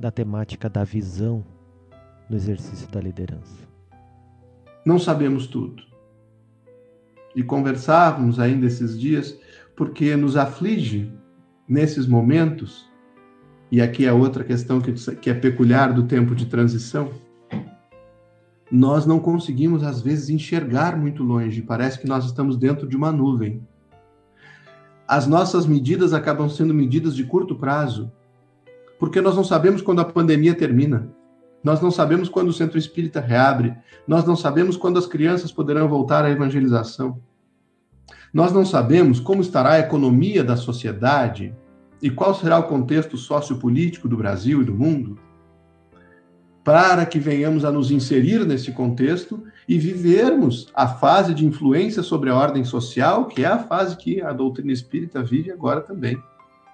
[0.00, 1.44] da temática da visão
[2.28, 3.68] no exercício da liderança.
[4.84, 5.84] Não sabemos tudo
[7.36, 9.38] e conversávamos ainda esses dias,
[9.76, 11.12] porque nos aflige
[11.68, 12.88] nesses momentos,
[13.70, 17.10] e aqui é outra questão que, que é peculiar do tempo de transição,
[18.70, 21.62] nós não conseguimos, às vezes, enxergar muito longe.
[21.62, 23.62] Parece que nós estamos dentro de uma nuvem.
[25.06, 28.10] As nossas medidas acabam sendo medidas de curto prazo,
[28.98, 31.08] porque nós não sabemos quando a pandemia termina.
[31.62, 33.74] Nós não sabemos quando o centro espírita reabre.
[34.06, 37.20] Nós não sabemos quando as crianças poderão voltar à evangelização.
[38.34, 41.54] Nós não sabemos como estará a economia da sociedade
[42.02, 45.16] e qual será o contexto sociopolítico do Brasil e do mundo
[46.64, 52.30] para que venhamos a nos inserir nesse contexto e vivermos a fase de influência sobre
[52.30, 56.20] a ordem social, que é a fase que a doutrina espírita vive agora também,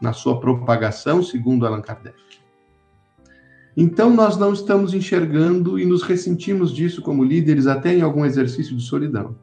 [0.01, 2.17] na sua propagação, segundo Allan Kardec.
[3.77, 8.77] Então, nós não estamos enxergando e nos ressentimos disso como líderes, até em algum exercício
[8.77, 9.37] de solidão.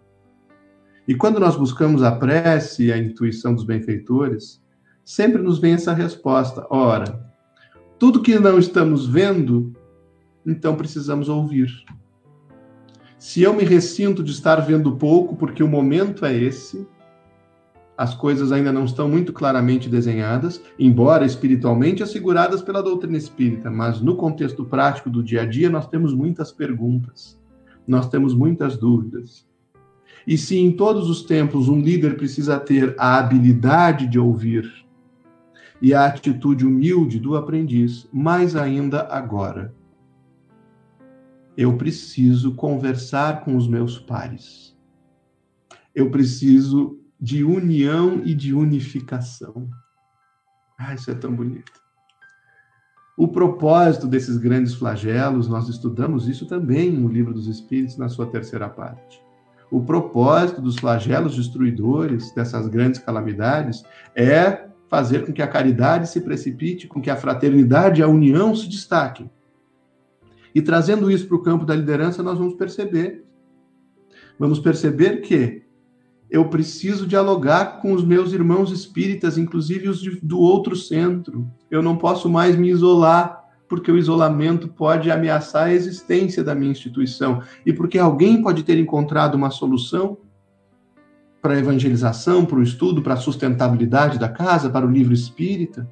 [1.08, 4.62] E quando nós buscamos a prece e a intuição dos benfeitores,
[5.06, 7.26] sempre nos vem essa resposta: ora,
[7.98, 9.74] tudo que não estamos vendo
[10.48, 11.70] então precisamos ouvir.
[13.20, 16.88] Se eu me ressinto de estar vendo pouco, porque o momento é esse,
[17.98, 24.00] as coisas ainda não estão muito claramente desenhadas, embora espiritualmente asseguradas pela doutrina espírita, mas
[24.00, 27.38] no contexto prático do dia a dia nós temos muitas perguntas,
[27.88, 29.47] nós temos muitas dúvidas.
[30.28, 34.86] E se em todos os tempos um líder precisa ter a habilidade de ouvir
[35.82, 39.74] e a atitude humilde do aprendiz, mais ainda agora
[41.58, 44.78] eu preciso conversar com os meus pares.
[45.96, 49.68] Eu preciso de união e de unificação.
[50.78, 51.72] Ah, isso é tão bonito.
[53.18, 58.28] O propósito desses grandes flagelos, nós estudamos isso também no Livro dos Espíritos, na sua
[58.28, 59.27] terceira parte.
[59.70, 63.84] O propósito dos flagelos destruidores, dessas grandes calamidades,
[64.16, 68.56] é fazer com que a caridade se precipite, com que a fraternidade e a união
[68.56, 69.30] se destaquem.
[70.56, 73.24] E trazendo isso para o campo da liderança, nós vamos perceber.
[74.40, 75.64] Vamos perceber que
[76.30, 81.50] eu preciso dialogar com os meus irmãos espíritas, inclusive os do outro centro.
[81.70, 86.72] Eu não posso mais me isolar, porque o isolamento pode ameaçar a existência da minha
[86.72, 90.18] instituição e porque alguém pode ter encontrado uma solução
[91.42, 95.90] para a evangelização, para o estudo, para a sustentabilidade da casa, para o livro espírita,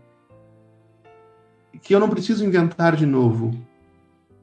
[1.82, 3.52] que eu não preciso inventar de novo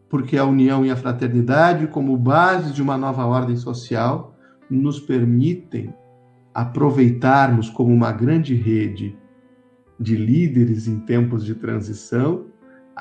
[0.09, 4.37] porque a união e a fraternidade, como base de uma nova ordem social,
[4.68, 5.92] nos permitem
[6.53, 9.16] aproveitarmos como uma grande rede
[9.99, 12.52] de líderes em tempos de transição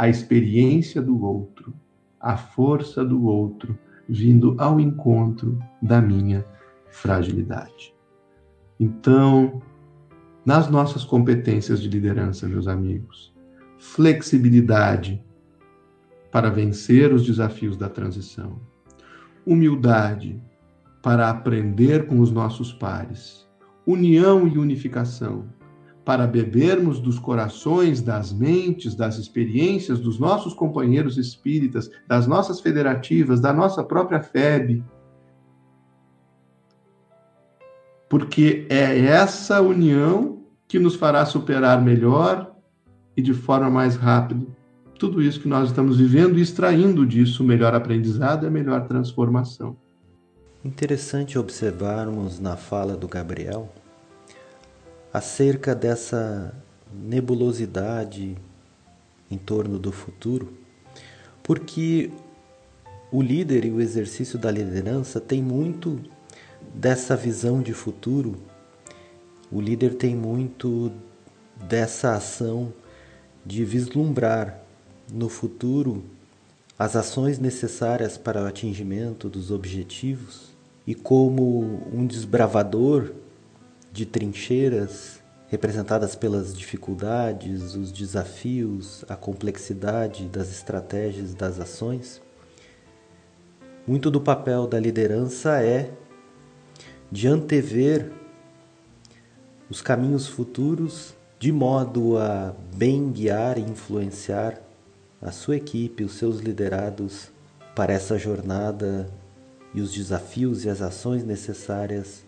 [0.01, 1.75] a experiência do outro,
[2.19, 3.77] a força do outro,
[4.09, 6.43] vindo ao encontro da minha
[6.89, 7.93] fragilidade.
[8.79, 9.61] Então,
[10.43, 13.31] nas nossas competências de liderança, meus amigos,
[13.77, 15.23] flexibilidade
[16.31, 18.59] para vencer os desafios da transição,
[19.45, 20.41] humildade
[21.03, 23.47] para aprender com os nossos pares,
[23.85, 25.45] união e unificação
[26.03, 33.39] para bebermos dos corações, das mentes, das experiências dos nossos companheiros espíritas, das nossas federativas,
[33.39, 34.83] da nossa própria FEB.
[38.09, 42.55] Porque é essa união que nos fará superar melhor
[43.15, 44.45] e de forma mais rápida
[45.01, 48.87] tudo isso que nós estamos vivendo e extraindo disso o melhor aprendizado e a melhor
[48.87, 49.75] transformação.
[50.63, 53.67] Interessante observarmos na fala do Gabriel
[55.13, 56.53] acerca dessa
[56.93, 58.37] nebulosidade
[59.29, 60.53] em torno do futuro,
[61.43, 62.11] porque
[63.11, 65.99] o líder e o exercício da liderança tem muito
[66.73, 68.37] dessa visão de futuro,
[69.51, 70.91] o líder tem muito
[71.67, 72.73] dessa ação
[73.45, 74.61] de vislumbrar
[75.11, 76.03] no futuro
[76.79, 80.51] as ações necessárias para o atingimento dos objetivos
[80.87, 83.13] e como um desbravador
[83.91, 92.21] de trincheiras representadas pelas dificuldades, os desafios, a complexidade das estratégias das ações.
[93.85, 95.91] Muito do papel da liderança é
[97.11, 98.09] de antever
[99.69, 104.61] os caminhos futuros de modo a bem guiar e influenciar
[105.21, 107.29] a sua equipe, os seus liderados
[107.75, 109.09] para essa jornada
[109.73, 112.23] e os desafios e as ações necessárias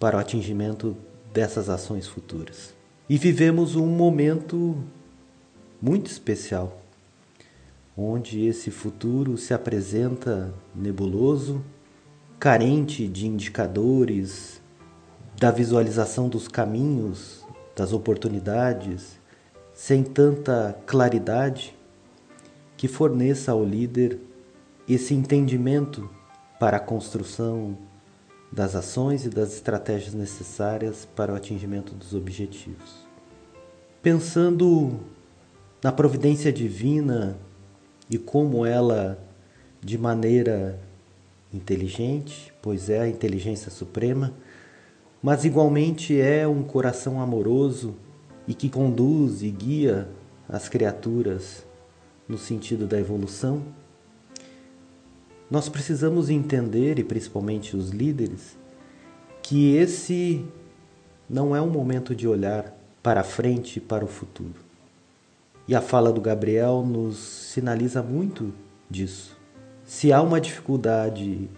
[0.00, 0.96] para o atingimento
[1.30, 2.74] dessas ações futuras.
[3.06, 4.82] E vivemos um momento
[5.80, 6.80] muito especial,
[7.94, 11.62] onde esse futuro se apresenta nebuloso,
[12.38, 14.62] carente de indicadores,
[15.38, 17.44] da visualização dos caminhos,
[17.76, 19.18] das oportunidades,
[19.74, 21.76] sem tanta claridade
[22.76, 24.18] que forneça ao líder
[24.88, 26.08] esse entendimento
[26.58, 27.76] para a construção
[28.52, 33.06] das ações e das estratégias necessárias para o atingimento dos objetivos.
[34.02, 34.98] Pensando
[35.82, 37.38] na providência divina
[38.08, 39.18] e como ela,
[39.80, 40.78] de maneira
[41.52, 44.34] inteligente, pois é a inteligência suprema,
[45.22, 47.94] mas igualmente é um coração amoroso
[48.48, 50.08] e que conduz e guia
[50.48, 51.64] as criaturas
[52.28, 53.62] no sentido da evolução,
[55.50, 58.56] nós precisamos entender, e principalmente os líderes,
[59.42, 60.44] que esse
[61.28, 62.72] não é um momento de olhar
[63.02, 64.54] para frente e para o futuro.
[65.66, 68.52] E a fala do Gabriel nos sinaliza muito
[68.88, 69.36] disso.
[69.84, 71.48] Se há uma dificuldade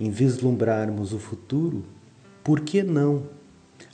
[0.00, 1.84] em vislumbrarmos o futuro,
[2.42, 3.24] por que não,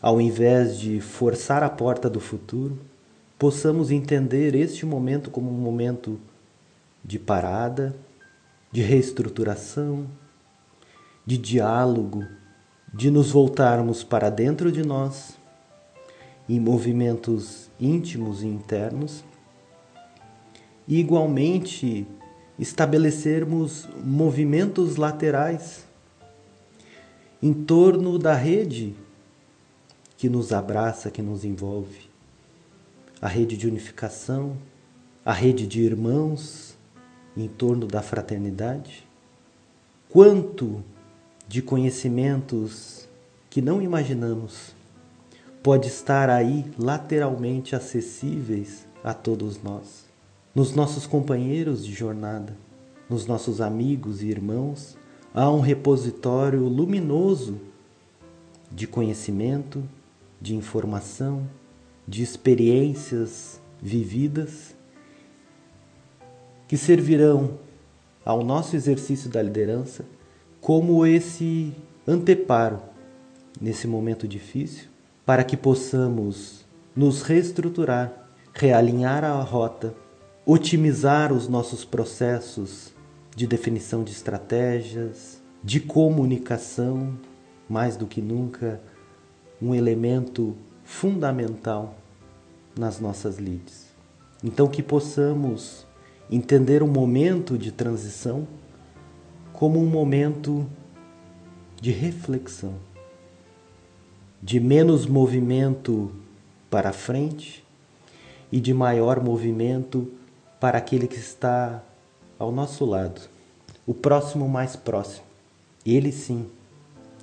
[0.00, 2.78] ao invés de forçar a porta do futuro,
[3.38, 6.20] possamos entender este momento como um momento
[7.04, 7.94] de parada,
[8.70, 10.06] de reestruturação,
[11.26, 12.24] de diálogo,
[12.92, 15.38] de nos voltarmos para dentro de nós,
[16.48, 19.24] em movimentos íntimos e internos,
[20.86, 22.06] e igualmente
[22.58, 25.84] estabelecermos movimentos laterais
[27.42, 28.94] em torno da rede
[30.16, 32.10] que nos abraça, que nos envolve,
[33.22, 34.56] a rede de unificação,
[35.24, 36.69] a rede de irmãos
[37.36, 39.06] em torno da fraternidade?
[40.08, 40.82] Quanto
[41.46, 43.08] de conhecimentos
[43.48, 44.74] que não imaginamos
[45.62, 50.06] pode estar aí lateralmente acessíveis a todos nós,
[50.54, 52.56] nos nossos companheiros de jornada,
[53.08, 54.96] nos nossos amigos e irmãos,
[55.34, 57.60] há um repositório luminoso
[58.70, 59.82] de conhecimento,
[60.40, 61.46] de informação,
[62.06, 64.74] de experiências vividas
[66.70, 67.58] que servirão
[68.24, 70.04] ao nosso exercício da liderança
[70.60, 71.74] como esse
[72.06, 72.80] anteparo
[73.60, 74.84] nesse momento difícil,
[75.26, 76.64] para que possamos
[76.94, 79.92] nos reestruturar, realinhar a rota,
[80.46, 82.94] otimizar os nossos processos
[83.34, 87.18] de definição de estratégias, de comunicação,
[87.68, 88.80] mais do que nunca,
[89.60, 91.96] um elemento fundamental
[92.78, 93.86] nas nossas leads.
[94.44, 95.89] Então, que possamos
[96.30, 98.46] entender o momento de transição
[99.52, 100.66] como um momento
[101.80, 102.74] de reflexão,
[104.40, 106.12] de menos movimento
[106.70, 107.64] para frente
[108.52, 110.10] e de maior movimento
[110.60, 111.82] para aquele que está
[112.38, 113.20] ao nosso lado,
[113.86, 115.26] o próximo mais próximo.
[115.84, 116.46] Ele sim,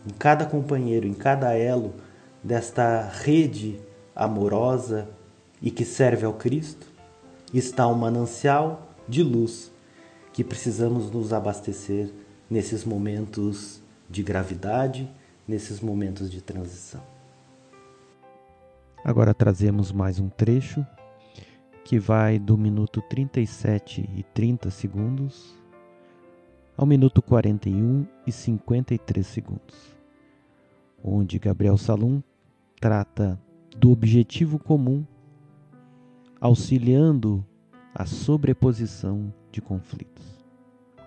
[0.06, 1.94] em cada companheiro, em cada elo
[2.44, 3.80] desta rede
[4.16, 5.08] amorosa
[5.62, 6.88] e que serve ao Cristo,
[7.54, 9.72] está um manancial de luz
[10.34, 12.14] que precisamos nos abastecer
[12.50, 15.10] nesses momentos de gravidade,
[15.48, 17.02] nesses momentos de transição.
[19.04, 20.86] Agora trazemos mais um trecho
[21.86, 25.56] que vai do minuto 37 e 30 segundos
[26.76, 29.98] ao minuto 41 e 53 segundos,
[31.04, 32.22] onde Gabriel Salum
[32.80, 33.40] trata
[33.76, 35.04] do objetivo comum,
[36.40, 37.44] auxiliando
[37.98, 40.24] a sobreposição de conflitos.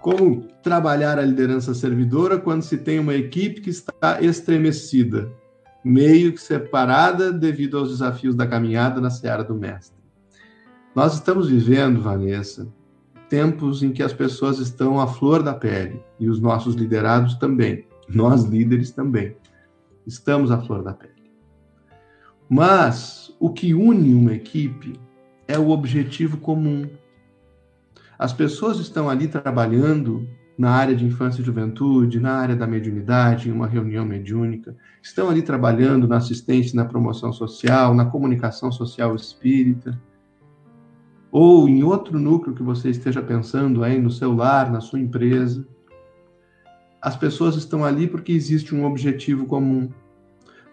[0.01, 5.31] Como trabalhar a liderança servidora quando se tem uma equipe que está estremecida,
[5.85, 10.01] meio que separada devido aos desafios da caminhada na seara do mestre?
[10.93, 12.67] Nós estamos vivendo, Vanessa,
[13.29, 17.87] tempos em que as pessoas estão à flor da pele e os nossos liderados também,
[18.09, 19.37] nós líderes também,
[20.05, 21.13] estamos à flor da pele.
[22.49, 24.99] Mas o que une uma equipe
[25.51, 26.89] é o objetivo comum.
[28.17, 33.49] As pessoas estão ali trabalhando na área de infância e juventude, na área da mediunidade,
[33.49, 39.17] em uma reunião mediúnica, estão ali trabalhando na assistência na promoção social, na comunicação social
[39.17, 39.99] espírita,
[41.33, 45.67] ou em outro núcleo que você esteja pensando aí no seu lar, na sua empresa.
[47.01, 49.91] As pessoas estão ali porque existe um objetivo comum.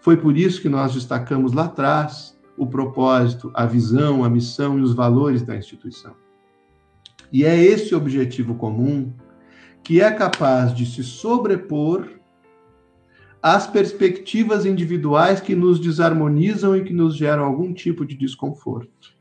[0.00, 4.82] Foi por isso que nós destacamos lá atrás o propósito, a visão, a missão e
[4.82, 6.14] os valores da instituição.
[7.32, 9.12] E é esse objetivo comum
[9.82, 12.08] que é capaz de se sobrepor
[13.40, 19.16] às perspectivas individuais que nos desarmonizam e que nos geram algum tipo de desconforto.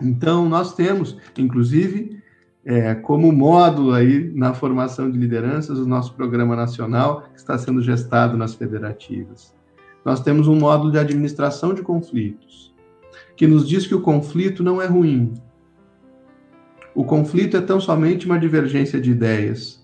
[0.00, 2.20] Então, nós temos, inclusive,
[2.64, 7.80] é, como módulo aí na formação de lideranças, o nosso programa nacional que está sendo
[7.80, 9.54] gestado nas federativas
[10.04, 12.74] nós temos um módulo de administração de conflitos,
[13.36, 15.32] que nos diz que o conflito não é ruim.
[16.94, 19.82] O conflito é tão somente uma divergência de ideias.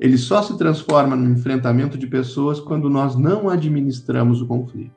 [0.00, 4.92] Ele só se transforma no enfrentamento de pessoas quando nós não administramos o conflito.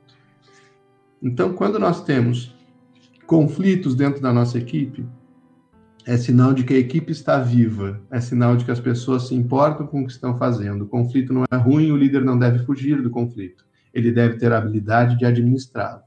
[1.22, 2.54] Então, quando nós temos
[3.26, 5.04] conflitos dentro da nossa equipe,
[6.04, 9.34] é sinal de que a equipe está viva, é sinal de que as pessoas se
[9.34, 10.82] importam com o que estão fazendo.
[10.82, 13.64] O conflito não é ruim, o líder não deve fugir do conflito.
[13.94, 16.02] Ele deve ter a habilidade de administrá-lo.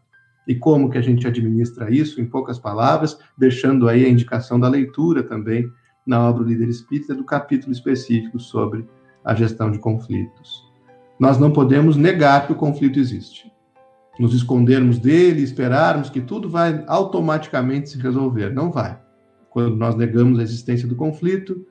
[0.48, 2.22] E como que a gente administra isso?
[2.22, 5.70] Em poucas palavras, deixando aí a indicação da leitura também
[6.06, 8.88] na obra do Líder Espírita do capítulo específico sobre
[9.24, 10.64] a gestão de conflitos.
[11.20, 13.52] Nós não podemos negar que o conflito existe.
[14.20, 18.54] Nos escondermos dele, esperarmos que tudo vai automaticamente se resolver.
[18.54, 19.00] Não vai
[19.56, 21.66] quando nós negamos a existência do conflito,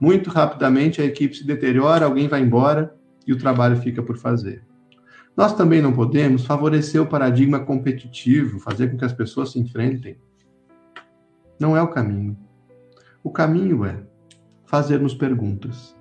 [0.00, 2.96] muito rapidamente a equipe se deteriora, alguém vai embora
[3.26, 4.64] e o trabalho fica por fazer.
[5.36, 10.16] Nós também não podemos favorecer o paradigma competitivo, fazer com que as pessoas se enfrentem.
[11.60, 12.38] Não é o caminho.
[13.22, 14.02] O caminho é
[14.64, 15.94] fazermos perguntas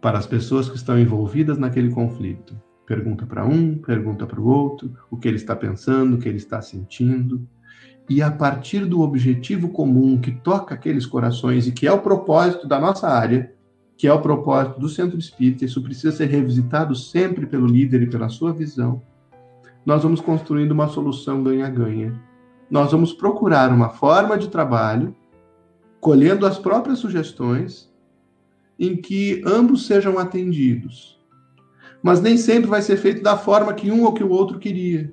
[0.00, 2.60] para as pessoas que estão envolvidas naquele conflito.
[2.84, 6.36] Pergunta para um, pergunta para o outro, o que ele está pensando, o que ele
[6.36, 7.48] está sentindo,
[8.10, 12.68] e a partir do objetivo comum que toca aqueles corações e que é o propósito
[12.68, 13.53] da nossa área,
[13.96, 18.10] que é o propósito do centro espírita, isso precisa ser revisitado sempre pelo líder e
[18.10, 19.00] pela sua visão.
[19.86, 22.18] Nós vamos construindo uma solução ganha-ganha.
[22.70, 25.14] Nós vamos procurar uma forma de trabalho,
[26.00, 27.92] colhendo as próprias sugestões,
[28.78, 31.20] em que ambos sejam atendidos.
[32.02, 35.12] Mas nem sempre vai ser feito da forma que um ou que o outro queria.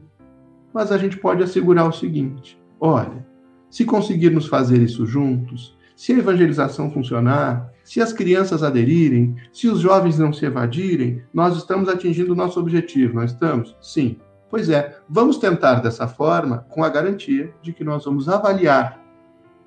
[0.73, 3.25] Mas a gente pode assegurar o seguinte: Olha,
[3.69, 9.79] se conseguirmos fazer isso juntos, se a evangelização funcionar, se as crianças aderirem, se os
[9.79, 13.75] jovens não se evadirem, nós estamos atingindo o nosso objetivo, não estamos?
[13.81, 14.17] Sim.
[14.49, 19.01] Pois é, vamos tentar dessa forma com a garantia de que nós vamos avaliar.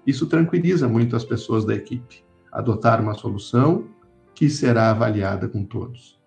[0.06, 2.22] Isso tranquiliza muito as pessoas da equipe.
[2.52, 3.86] Adotar uma solução
[4.34, 6.20] que será avaliada com todos.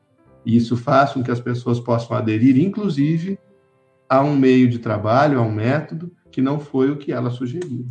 [0.46, 3.38] E isso faz com que as pessoas possam aderir, inclusive,
[4.10, 7.86] a um meio de trabalho, a um método que não foi o que ela sugeriu.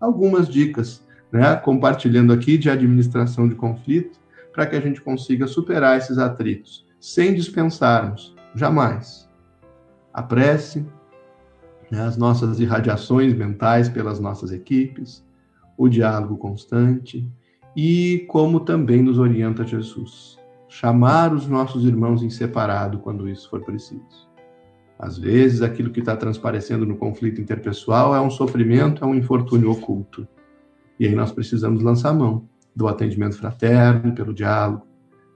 [0.00, 1.04] Algumas dicas,
[1.34, 4.20] né, compartilhando aqui de administração de conflito,
[4.52, 9.28] para que a gente consiga superar esses atritos, sem dispensarmos, jamais,
[10.12, 10.86] a prece,
[11.90, 15.26] né, as nossas irradiações mentais pelas nossas equipes,
[15.76, 17.28] o diálogo constante
[17.74, 23.60] e como também nos orienta Jesus, chamar os nossos irmãos em separado quando isso for
[23.64, 24.28] preciso.
[24.96, 29.72] Às vezes, aquilo que está transparecendo no conflito interpessoal é um sofrimento, é um infortúnio
[29.72, 30.28] oculto.
[30.98, 34.86] E aí nós precisamos lançar mão do atendimento fraterno, pelo diálogo,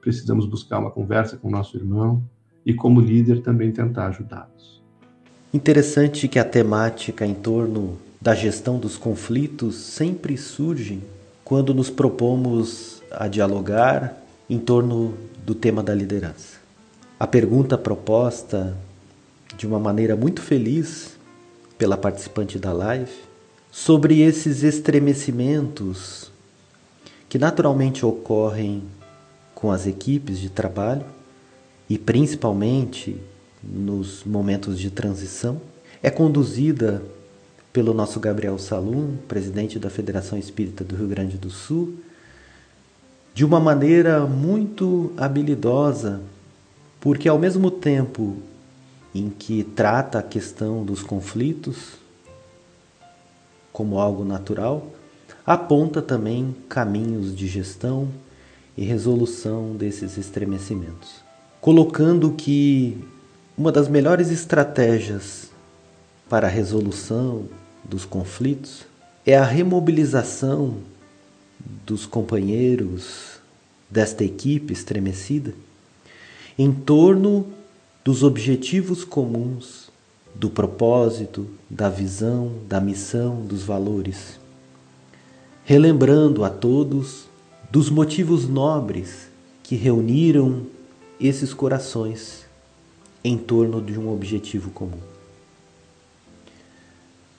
[0.01, 2.23] precisamos buscar uma conversa com o nosso irmão
[2.65, 4.83] e, como líder, também tentar ajudá-los.
[5.53, 11.01] Interessante que a temática em torno da gestão dos conflitos sempre surge
[11.45, 14.17] quando nos propomos a dialogar
[14.51, 16.59] em torno do tema da liderança.
[17.19, 18.77] A pergunta proposta
[19.57, 21.17] de uma maneira muito feliz
[21.79, 23.28] pela participante da live
[23.85, 26.33] sobre esses estremecimentos
[27.29, 28.83] que naturalmente ocorrem
[29.55, 31.05] com as equipes de trabalho
[31.89, 33.17] e principalmente
[33.63, 35.61] nos momentos de transição.
[36.03, 37.01] É conduzida
[37.73, 41.95] pelo nosso Gabriel Salum, presidente da Federação Espírita do Rio Grande do Sul,
[43.33, 46.21] de uma maneira muito habilidosa,
[46.99, 48.39] porque ao mesmo tempo
[49.15, 52.08] em que trata a questão dos conflitos
[53.79, 54.91] como algo natural,
[55.47, 58.09] aponta também caminhos de gestão
[58.77, 61.23] e resolução desses estremecimentos,
[61.61, 62.99] colocando que
[63.57, 65.53] uma das melhores estratégias
[66.29, 67.45] para a resolução
[67.85, 68.85] dos conflitos
[69.25, 70.79] é a remobilização
[71.87, 73.39] dos companheiros
[73.89, 75.55] desta equipe estremecida
[76.59, 77.47] em torno
[78.05, 79.88] dos objetivos comuns,
[80.35, 84.39] do propósito, da visão, da missão, dos valores.
[85.65, 87.27] Relembrando a todos
[87.71, 89.29] dos motivos nobres
[89.63, 90.67] que reuniram
[91.21, 92.47] esses corações
[93.23, 95.01] em torno de um objetivo comum.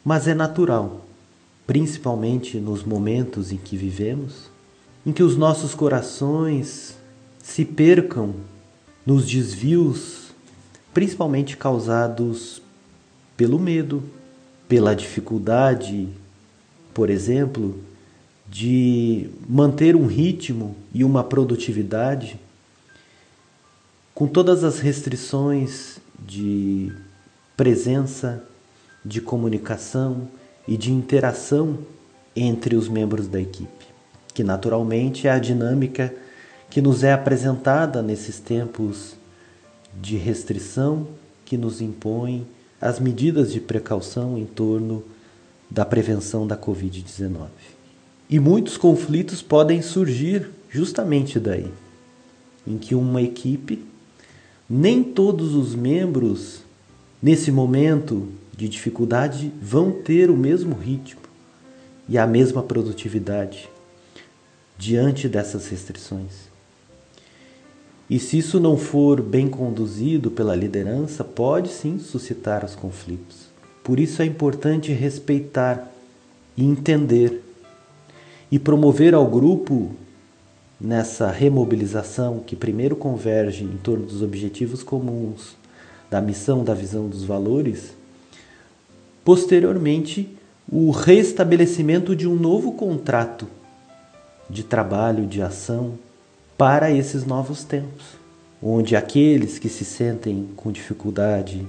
[0.03, 1.05] Mas é natural,
[1.65, 4.49] principalmente nos momentos em que vivemos,
[5.05, 6.97] em que os nossos corações
[7.41, 8.35] se percam
[9.05, 10.29] nos desvios
[10.93, 12.61] principalmente causados
[13.39, 14.03] pelo medo,
[14.67, 16.09] pela dificuldade,
[16.93, 17.79] por exemplo,
[18.49, 22.37] de manter um ritmo e uma produtividade
[24.13, 26.91] com todas as restrições de
[27.55, 28.43] presença,
[29.05, 30.27] de comunicação
[30.67, 31.79] e de interação
[32.35, 33.87] entre os membros da equipe.
[34.33, 36.13] que naturalmente é a dinâmica
[36.69, 39.15] que nos é apresentada nesses tempos
[40.01, 41.07] de restrição
[41.45, 42.45] que nos impõem
[42.82, 45.03] as medidas de precaução em torno
[45.69, 47.47] da prevenção da Covid-19.
[48.30, 51.67] E muitos conflitos podem surgir justamente daí,
[52.65, 53.84] em que uma equipe,
[54.69, 56.61] nem todos os membros,
[57.21, 61.21] nesse momento de dificuldade, vão ter o mesmo ritmo
[62.07, 63.69] e a mesma produtividade
[64.77, 66.49] diante dessas restrições.
[68.10, 73.49] E se isso não for bem conduzido pela liderança, pode sim suscitar os conflitos.
[73.84, 75.91] Por isso é importante respeitar
[76.57, 77.43] e entender
[78.51, 79.91] e promover ao grupo
[80.82, 85.55] nessa remobilização que primeiro converge em torno dos objetivos comuns,
[86.10, 87.93] da missão, da visão, dos valores,
[89.24, 90.36] posteriormente
[90.72, 93.47] o restabelecimento de um novo contrato
[94.49, 95.93] de trabalho, de ação,
[96.60, 98.03] para esses novos tempos,
[98.62, 101.66] onde aqueles que se sentem com dificuldade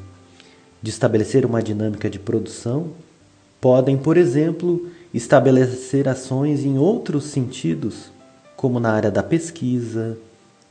[0.83, 2.89] de estabelecer uma dinâmica de produção
[3.61, 8.11] podem, por exemplo, estabelecer ações em outros sentidos,
[8.57, 10.19] como na área da pesquisa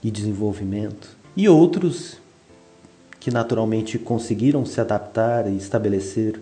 [0.04, 2.18] e desenvolvimento, e outros
[3.22, 6.38] que naturalmente conseguiram se adaptar e estabelecer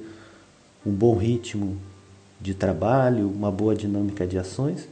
[0.83, 1.77] um bom ritmo
[2.41, 4.87] de trabalho, uma boa dinâmica de ações,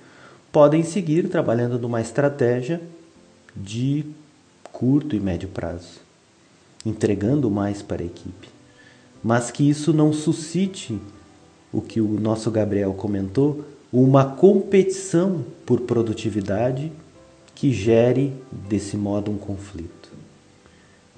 [0.55, 2.81] podem seguir trabalhando numa estratégia
[3.53, 4.05] de
[4.71, 5.99] curto e médio prazo,
[6.85, 8.47] entregando mais para a equipe.
[9.21, 10.97] Mas que isso não suscite
[11.73, 16.89] o que o nosso Gabriel comentou, uma competição por produtividade
[17.53, 20.09] que gere desse modo um conflito.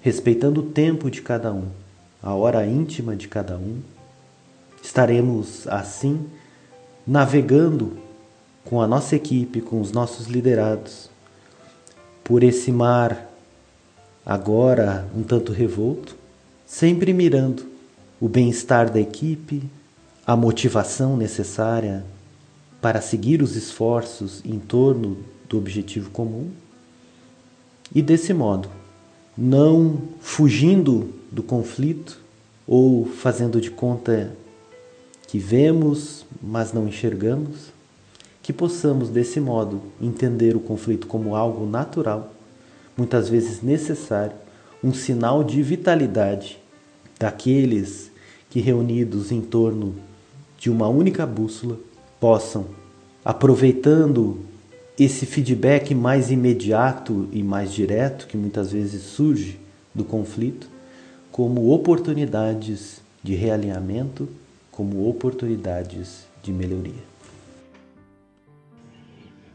[0.01, 1.67] Respeitando o tempo de cada um,
[2.23, 3.81] a hora íntima de cada um,
[4.81, 6.25] estaremos assim
[7.05, 8.06] navegando
[8.69, 11.09] com a nossa equipe, com os nossos liderados,
[12.21, 13.31] por esse mar
[14.25, 16.17] agora um tanto revolto,
[16.65, 17.65] sempre mirando
[18.19, 19.63] o bem-estar da equipe,
[20.25, 22.03] a motivação necessária
[22.81, 26.49] para seguir os esforços em torno do objetivo comum.
[27.95, 28.69] E desse modo,
[29.37, 32.19] não fugindo do conflito
[32.67, 34.35] ou fazendo de conta
[35.25, 37.76] que vemos, mas não enxergamos,
[38.47, 42.31] que possamos, desse modo, entender o conflito como algo natural,
[42.95, 44.37] muitas vezes necessário,
[44.81, 46.57] um sinal de vitalidade
[47.19, 48.09] daqueles
[48.49, 49.95] que, reunidos em torno
[50.57, 51.77] de uma única bússola,
[52.21, 52.67] possam,
[53.25, 54.39] aproveitando
[54.97, 59.59] esse feedback mais imediato e mais direto que muitas vezes surge
[59.93, 60.69] do conflito,
[61.33, 64.25] como oportunidades de realinhamento,
[64.71, 67.16] como oportunidades de melhoria.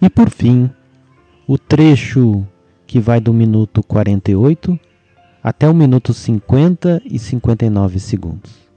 [0.02, 0.68] E por fim,
[1.46, 2.44] o trecho
[2.88, 4.76] que vai do minuto 48
[5.40, 8.68] até o minuto 50 e 59 segundos.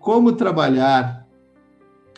[0.00, 1.28] Como trabalhar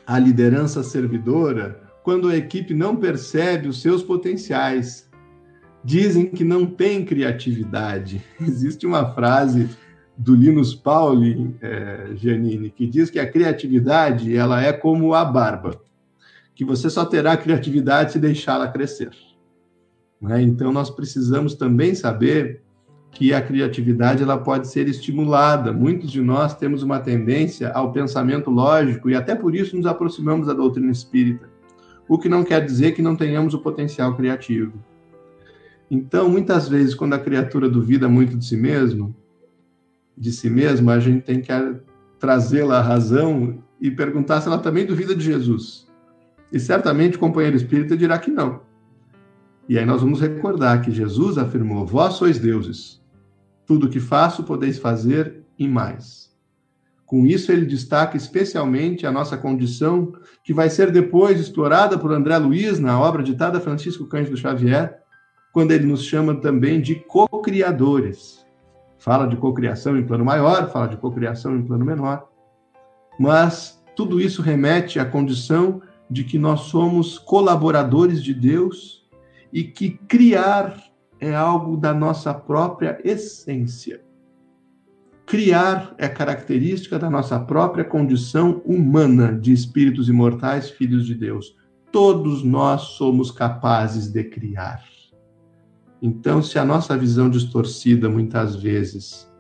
[0.07, 5.11] a liderança servidora quando a equipe não percebe os seus potenciais?
[5.83, 8.23] Dizem que não tem criatividade.
[8.41, 9.71] Existe uma frase
[10.17, 15.81] do Linus Pauling, é, Giannini, que diz que a criatividade ela é como a barba
[16.59, 19.11] que você só terá criatividade se deixá-la crescer.
[20.21, 20.43] Né?
[20.43, 22.63] Então, nós precisamos também saber
[23.13, 25.73] que a criatividade ela pode ser estimulada.
[25.73, 30.49] Muitos de nós temos uma tendência ao pensamento lógico e até por isso nos aproximamos
[30.49, 31.49] da doutrina espírita,
[32.09, 34.73] o que não quer dizer que não tenhamos o potencial criativo.
[35.89, 39.15] Então, muitas vezes, quando a criatura duvida muito de si mesmo,
[40.17, 41.53] de si mesma, a gente tem que
[42.19, 45.88] trazê-la à razão e perguntar se ela também duvida de Jesus.
[46.53, 48.61] E certamente o companheiro espírita dirá que não.
[49.69, 53.03] E aí nós vamos recordar que Jesus afirmou: Vós sois deuses.
[53.67, 56.29] Tudo o que faço podeis fazer e mais.
[57.05, 60.13] Com isso, ele destaca especialmente a nossa condição,
[60.45, 64.99] que vai ser depois explorada por André Luiz na obra ditada Francisco Cândido Xavier,
[65.53, 68.47] quando ele nos chama também de co-criadores.
[68.99, 72.29] Fala de cocriação em plano maior, fala de cocriação em plano menor.
[73.19, 75.81] Mas tudo isso remete à condição
[76.11, 79.07] de que nós somos colaboradores de Deus
[79.53, 80.83] e que criar
[81.21, 84.03] é algo da nossa própria essência.
[85.27, 91.55] Criar é característica da nossa própria condição humana de espíritos imortais, filhos de Deus.
[91.93, 94.83] Todos nós somos capazes de criar.
[96.01, 99.31] Então, se a nossa visão distorcida muitas vezes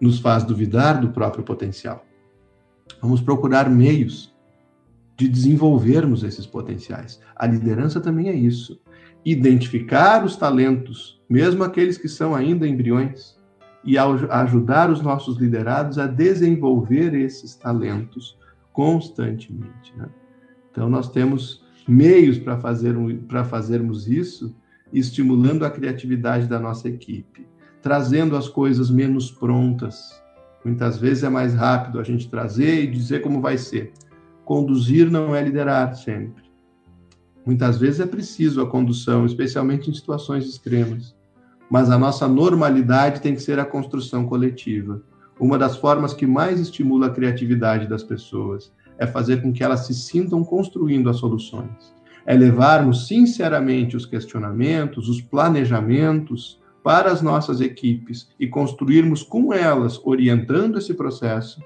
[0.00, 2.04] nos faz duvidar do próprio potencial,
[3.00, 4.31] vamos procurar meios
[5.16, 7.20] de desenvolvermos esses potenciais.
[7.36, 8.80] A liderança também é isso.
[9.24, 13.36] Identificar os talentos, mesmo aqueles que são ainda embriões,
[13.84, 18.38] e ajudar os nossos liderados a desenvolver esses talentos
[18.72, 19.92] constantemente.
[19.96, 20.08] Né?
[20.70, 22.94] Então, nós temos meios para fazer,
[23.48, 24.54] fazermos isso,
[24.92, 27.46] estimulando a criatividade da nossa equipe,
[27.80, 30.22] trazendo as coisas menos prontas.
[30.64, 33.92] Muitas vezes é mais rápido a gente trazer e dizer como vai ser.
[34.52, 36.42] Conduzir não é liderar sempre.
[37.42, 41.16] Muitas vezes é preciso a condução, especialmente em situações extremas.
[41.70, 45.00] Mas a nossa normalidade tem que ser a construção coletiva.
[45.40, 49.86] Uma das formas que mais estimula a criatividade das pessoas é fazer com que elas
[49.86, 51.94] se sintam construindo as soluções.
[52.26, 59.98] É levarmos sinceramente os questionamentos, os planejamentos para as nossas equipes e construirmos com elas,
[60.04, 61.58] orientando esse processo,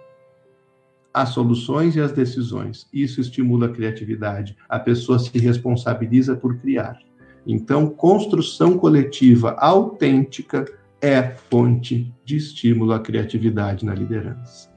[1.16, 2.86] as soluções e as decisões.
[2.92, 4.54] Isso estimula a criatividade.
[4.68, 6.98] A pessoa se responsabiliza por criar.
[7.46, 10.66] Então, construção coletiva autêntica
[11.00, 14.70] é fonte de estímulo à criatividade na liderança.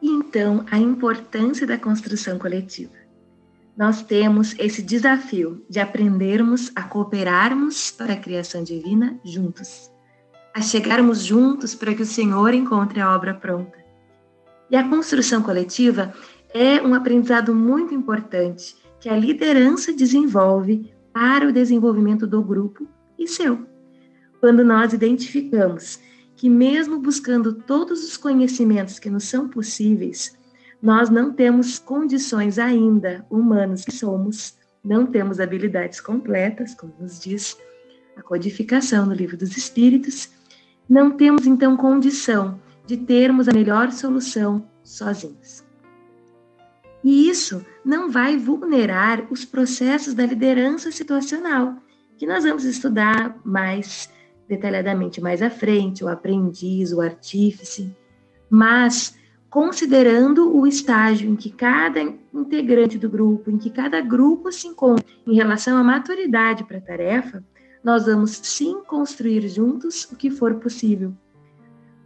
[0.00, 2.94] Então, a importância da construção coletiva.
[3.76, 9.90] Nós temos esse desafio de aprendermos a cooperarmos para a criação divina juntos,
[10.54, 13.79] a chegarmos juntos para que o Senhor encontre a obra pronta.
[14.70, 16.14] E a construção coletiva
[16.54, 22.86] é um aprendizado muito importante que a liderança desenvolve para o desenvolvimento do grupo
[23.18, 23.66] e seu.
[24.38, 25.98] Quando nós identificamos
[26.36, 30.38] que, mesmo buscando todos os conhecimentos que nos são possíveis,
[30.80, 37.56] nós não temos condições ainda, humanos que somos, não temos habilidades completas, como nos diz
[38.16, 40.30] a codificação no Livro dos Espíritos,
[40.88, 42.58] não temos então condição
[42.90, 45.64] de termos a melhor solução sozinhos.
[47.04, 51.76] E isso não vai vulnerar os processos da liderança situacional,
[52.18, 54.10] que nós vamos estudar mais
[54.48, 57.96] detalhadamente mais à frente, o aprendiz, o artífice,
[58.50, 59.16] mas
[59.48, 62.02] considerando o estágio em que cada
[62.34, 66.82] integrante do grupo, em que cada grupo se encontra em relação à maturidade para a
[66.82, 67.44] tarefa,
[67.84, 71.14] nós vamos sim construir juntos o que for possível.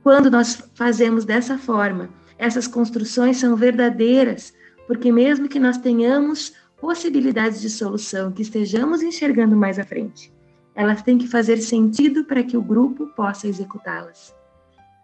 [0.05, 4.52] Quando nós fazemos dessa forma, essas construções são verdadeiras,
[4.86, 10.30] porque mesmo que nós tenhamos possibilidades de solução, que estejamos enxergando mais à frente,
[10.74, 14.36] elas têm que fazer sentido para que o grupo possa executá-las.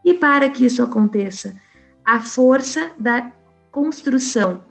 [0.05, 1.57] E para que isso aconteça,
[2.05, 3.33] a força da
[3.71, 4.63] construção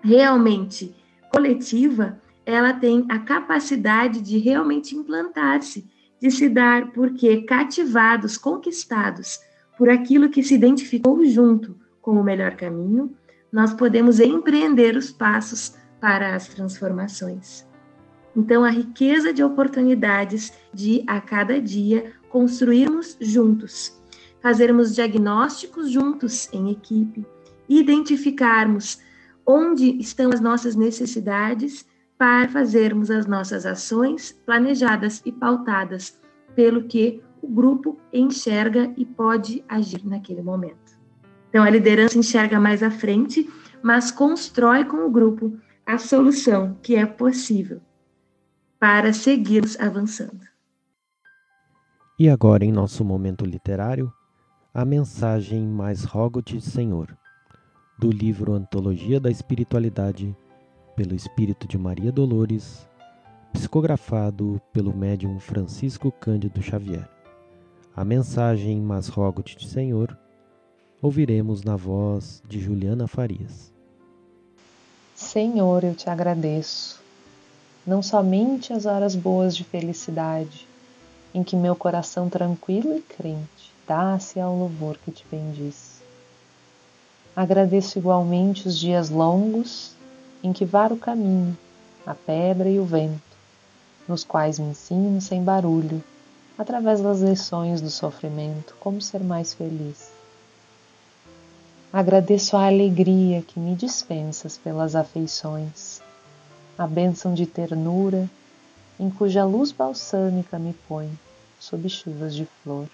[0.00, 0.94] realmente
[1.32, 5.84] coletiva, ela tem a capacidade de realmente implantar-se,
[6.22, 9.40] de se dar porque cativados, conquistados
[9.76, 13.14] por aquilo que se identificou junto com o melhor caminho,
[13.52, 17.66] nós podemos empreender os passos para as transformações.
[18.36, 24.00] Então, a riqueza de oportunidades de, a cada dia, construirmos juntos,
[24.42, 27.24] fazermos diagnósticos juntos em equipe,
[27.68, 29.00] identificarmos
[29.46, 31.86] onde estão as nossas necessidades
[32.18, 36.18] para fazermos as nossas ações planejadas e pautadas
[36.54, 40.98] pelo que o grupo enxerga e pode agir naquele momento.
[41.50, 43.48] Então, a liderança enxerga mais à frente,
[43.82, 47.80] mas constrói com o grupo a solução que é possível
[48.80, 50.40] para seguirmos avançando.
[52.18, 54.12] E agora, em nosso momento literário,
[54.72, 57.16] a mensagem Mais Rogo-te, Senhor,
[57.98, 60.34] do livro Antologia da Espiritualidade,
[60.96, 62.88] pelo Espírito de Maria Dolores,
[63.52, 67.13] psicografado pelo médium Francisco Cândido Xavier.
[67.96, 70.18] A mensagem Mas Rogo-te, Senhor,
[71.00, 73.72] ouviremos na voz de Juliana Farias.
[75.14, 77.00] Senhor, eu te agradeço
[77.86, 80.66] não somente as horas boas de felicidade,
[81.32, 86.02] em que meu coração tranquilo e crente dá-se ao louvor que te bendiz.
[87.36, 89.94] Agradeço igualmente os dias longos
[90.42, 91.56] em que varo o caminho,
[92.04, 93.22] a pedra e o vento,
[94.08, 96.02] nos quais me ensino sem barulho,
[96.58, 100.10] através das lições do sofrimento, como ser mais feliz.
[101.92, 106.02] Agradeço a alegria que me dispensas pelas afeições
[106.76, 108.28] a bênção de ternura
[108.98, 111.08] em cuja luz balsâmica me põe
[111.58, 112.88] sob chuvas de flor.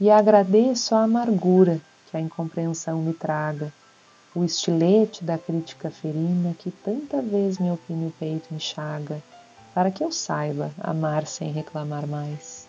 [0.00, 3.72] E agradeço a amargura que a incompreensão me traga,
[4.34, 9.22] o estilete da crítica ferina que tanta vez me opine o peito enxaga,
[9.80, 12.68] para que eu saiba amar sem reclamar mais.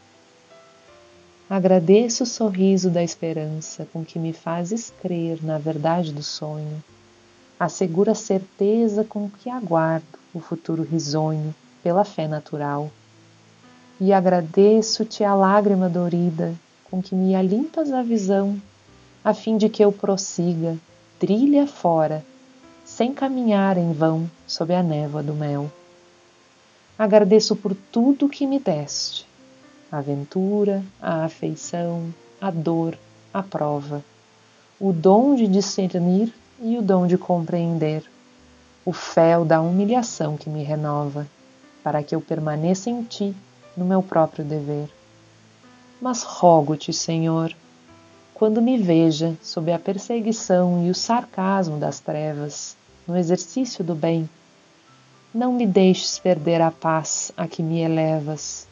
[1.49, 6.81] Agradeço o sorriso da esperança com que me fazes crer na verdade do sonho
[7.59, 11.53] a segura certeza com que aguardo o futuro risonho
[11.83, 12.89] pela fé natural.
[13.99, 16.55] E agradeço-te a lágrima dorida
[16.89, 18.55] com que me alimpas a visão,
[19.21, 20.77] a fim de que eu prossiga,
[21.19, 22.23] trilha fora,
[22.85, 25.69] sem caminhar em vão sob a névoa do mel.
[27.01, 29.25] Agradeço por tudo que me deste,
[29.91, 32.95] a aventura, a afeição, a dor,
[33.33, 34.05] a prova,
[34.79, 36.31] o dom de discernir
[36.61, 38.03] e o dom de compreender,
[38.85, 41.25] o fel da humilhação que me renova,
[41.83, 43.35] para que eu permaneça em ti
[43.75, 44.87] no meu próprio dever.
[45.99, 47.51] Mas rogo-te, Senhor,
[48.31, 52.77] quando me veja sob a perseguição e o sarcasmo das trevas,
[53.07, 54.29] no exercício do bem,
[55.33, 58.67] não me deixes perder a paz a que me elevas,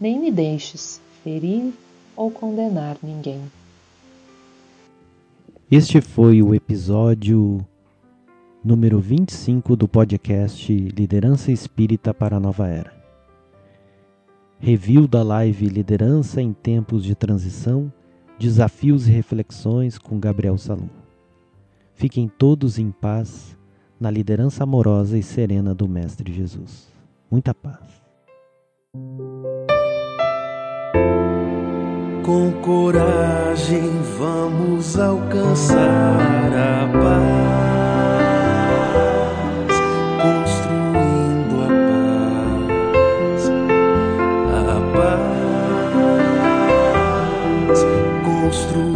[0.00, 1.72] nem me deixes ferir
[2.14, 3.40] ou condenar ninguém.
[5.70, 7.66] Este foi o episódio
[8.62, 12.94] número 25 do podcast Liderança Espírita para a Nova Era.
[14.58, 17.92] Review da live Liderança em Tempos de Transição,
[18.38, 20.88] Desafios e Reflexões com Gabriel Salum.
[21.94, 23.55] Fiquem todos em paz
[23.98, 26.88] na liderança amorosa e serena do Mestre Jesus.
[27.30, 27.96] Muita paz.
[32.22, 37.76] Com coragem vamos alcançar a paz,
[40.22, 41.68] construindo a
[43.38, 43.50] paz,
[44.66, 44.80] a
[47.66, 47.80] paz,
[48.24, 48.95] construindo.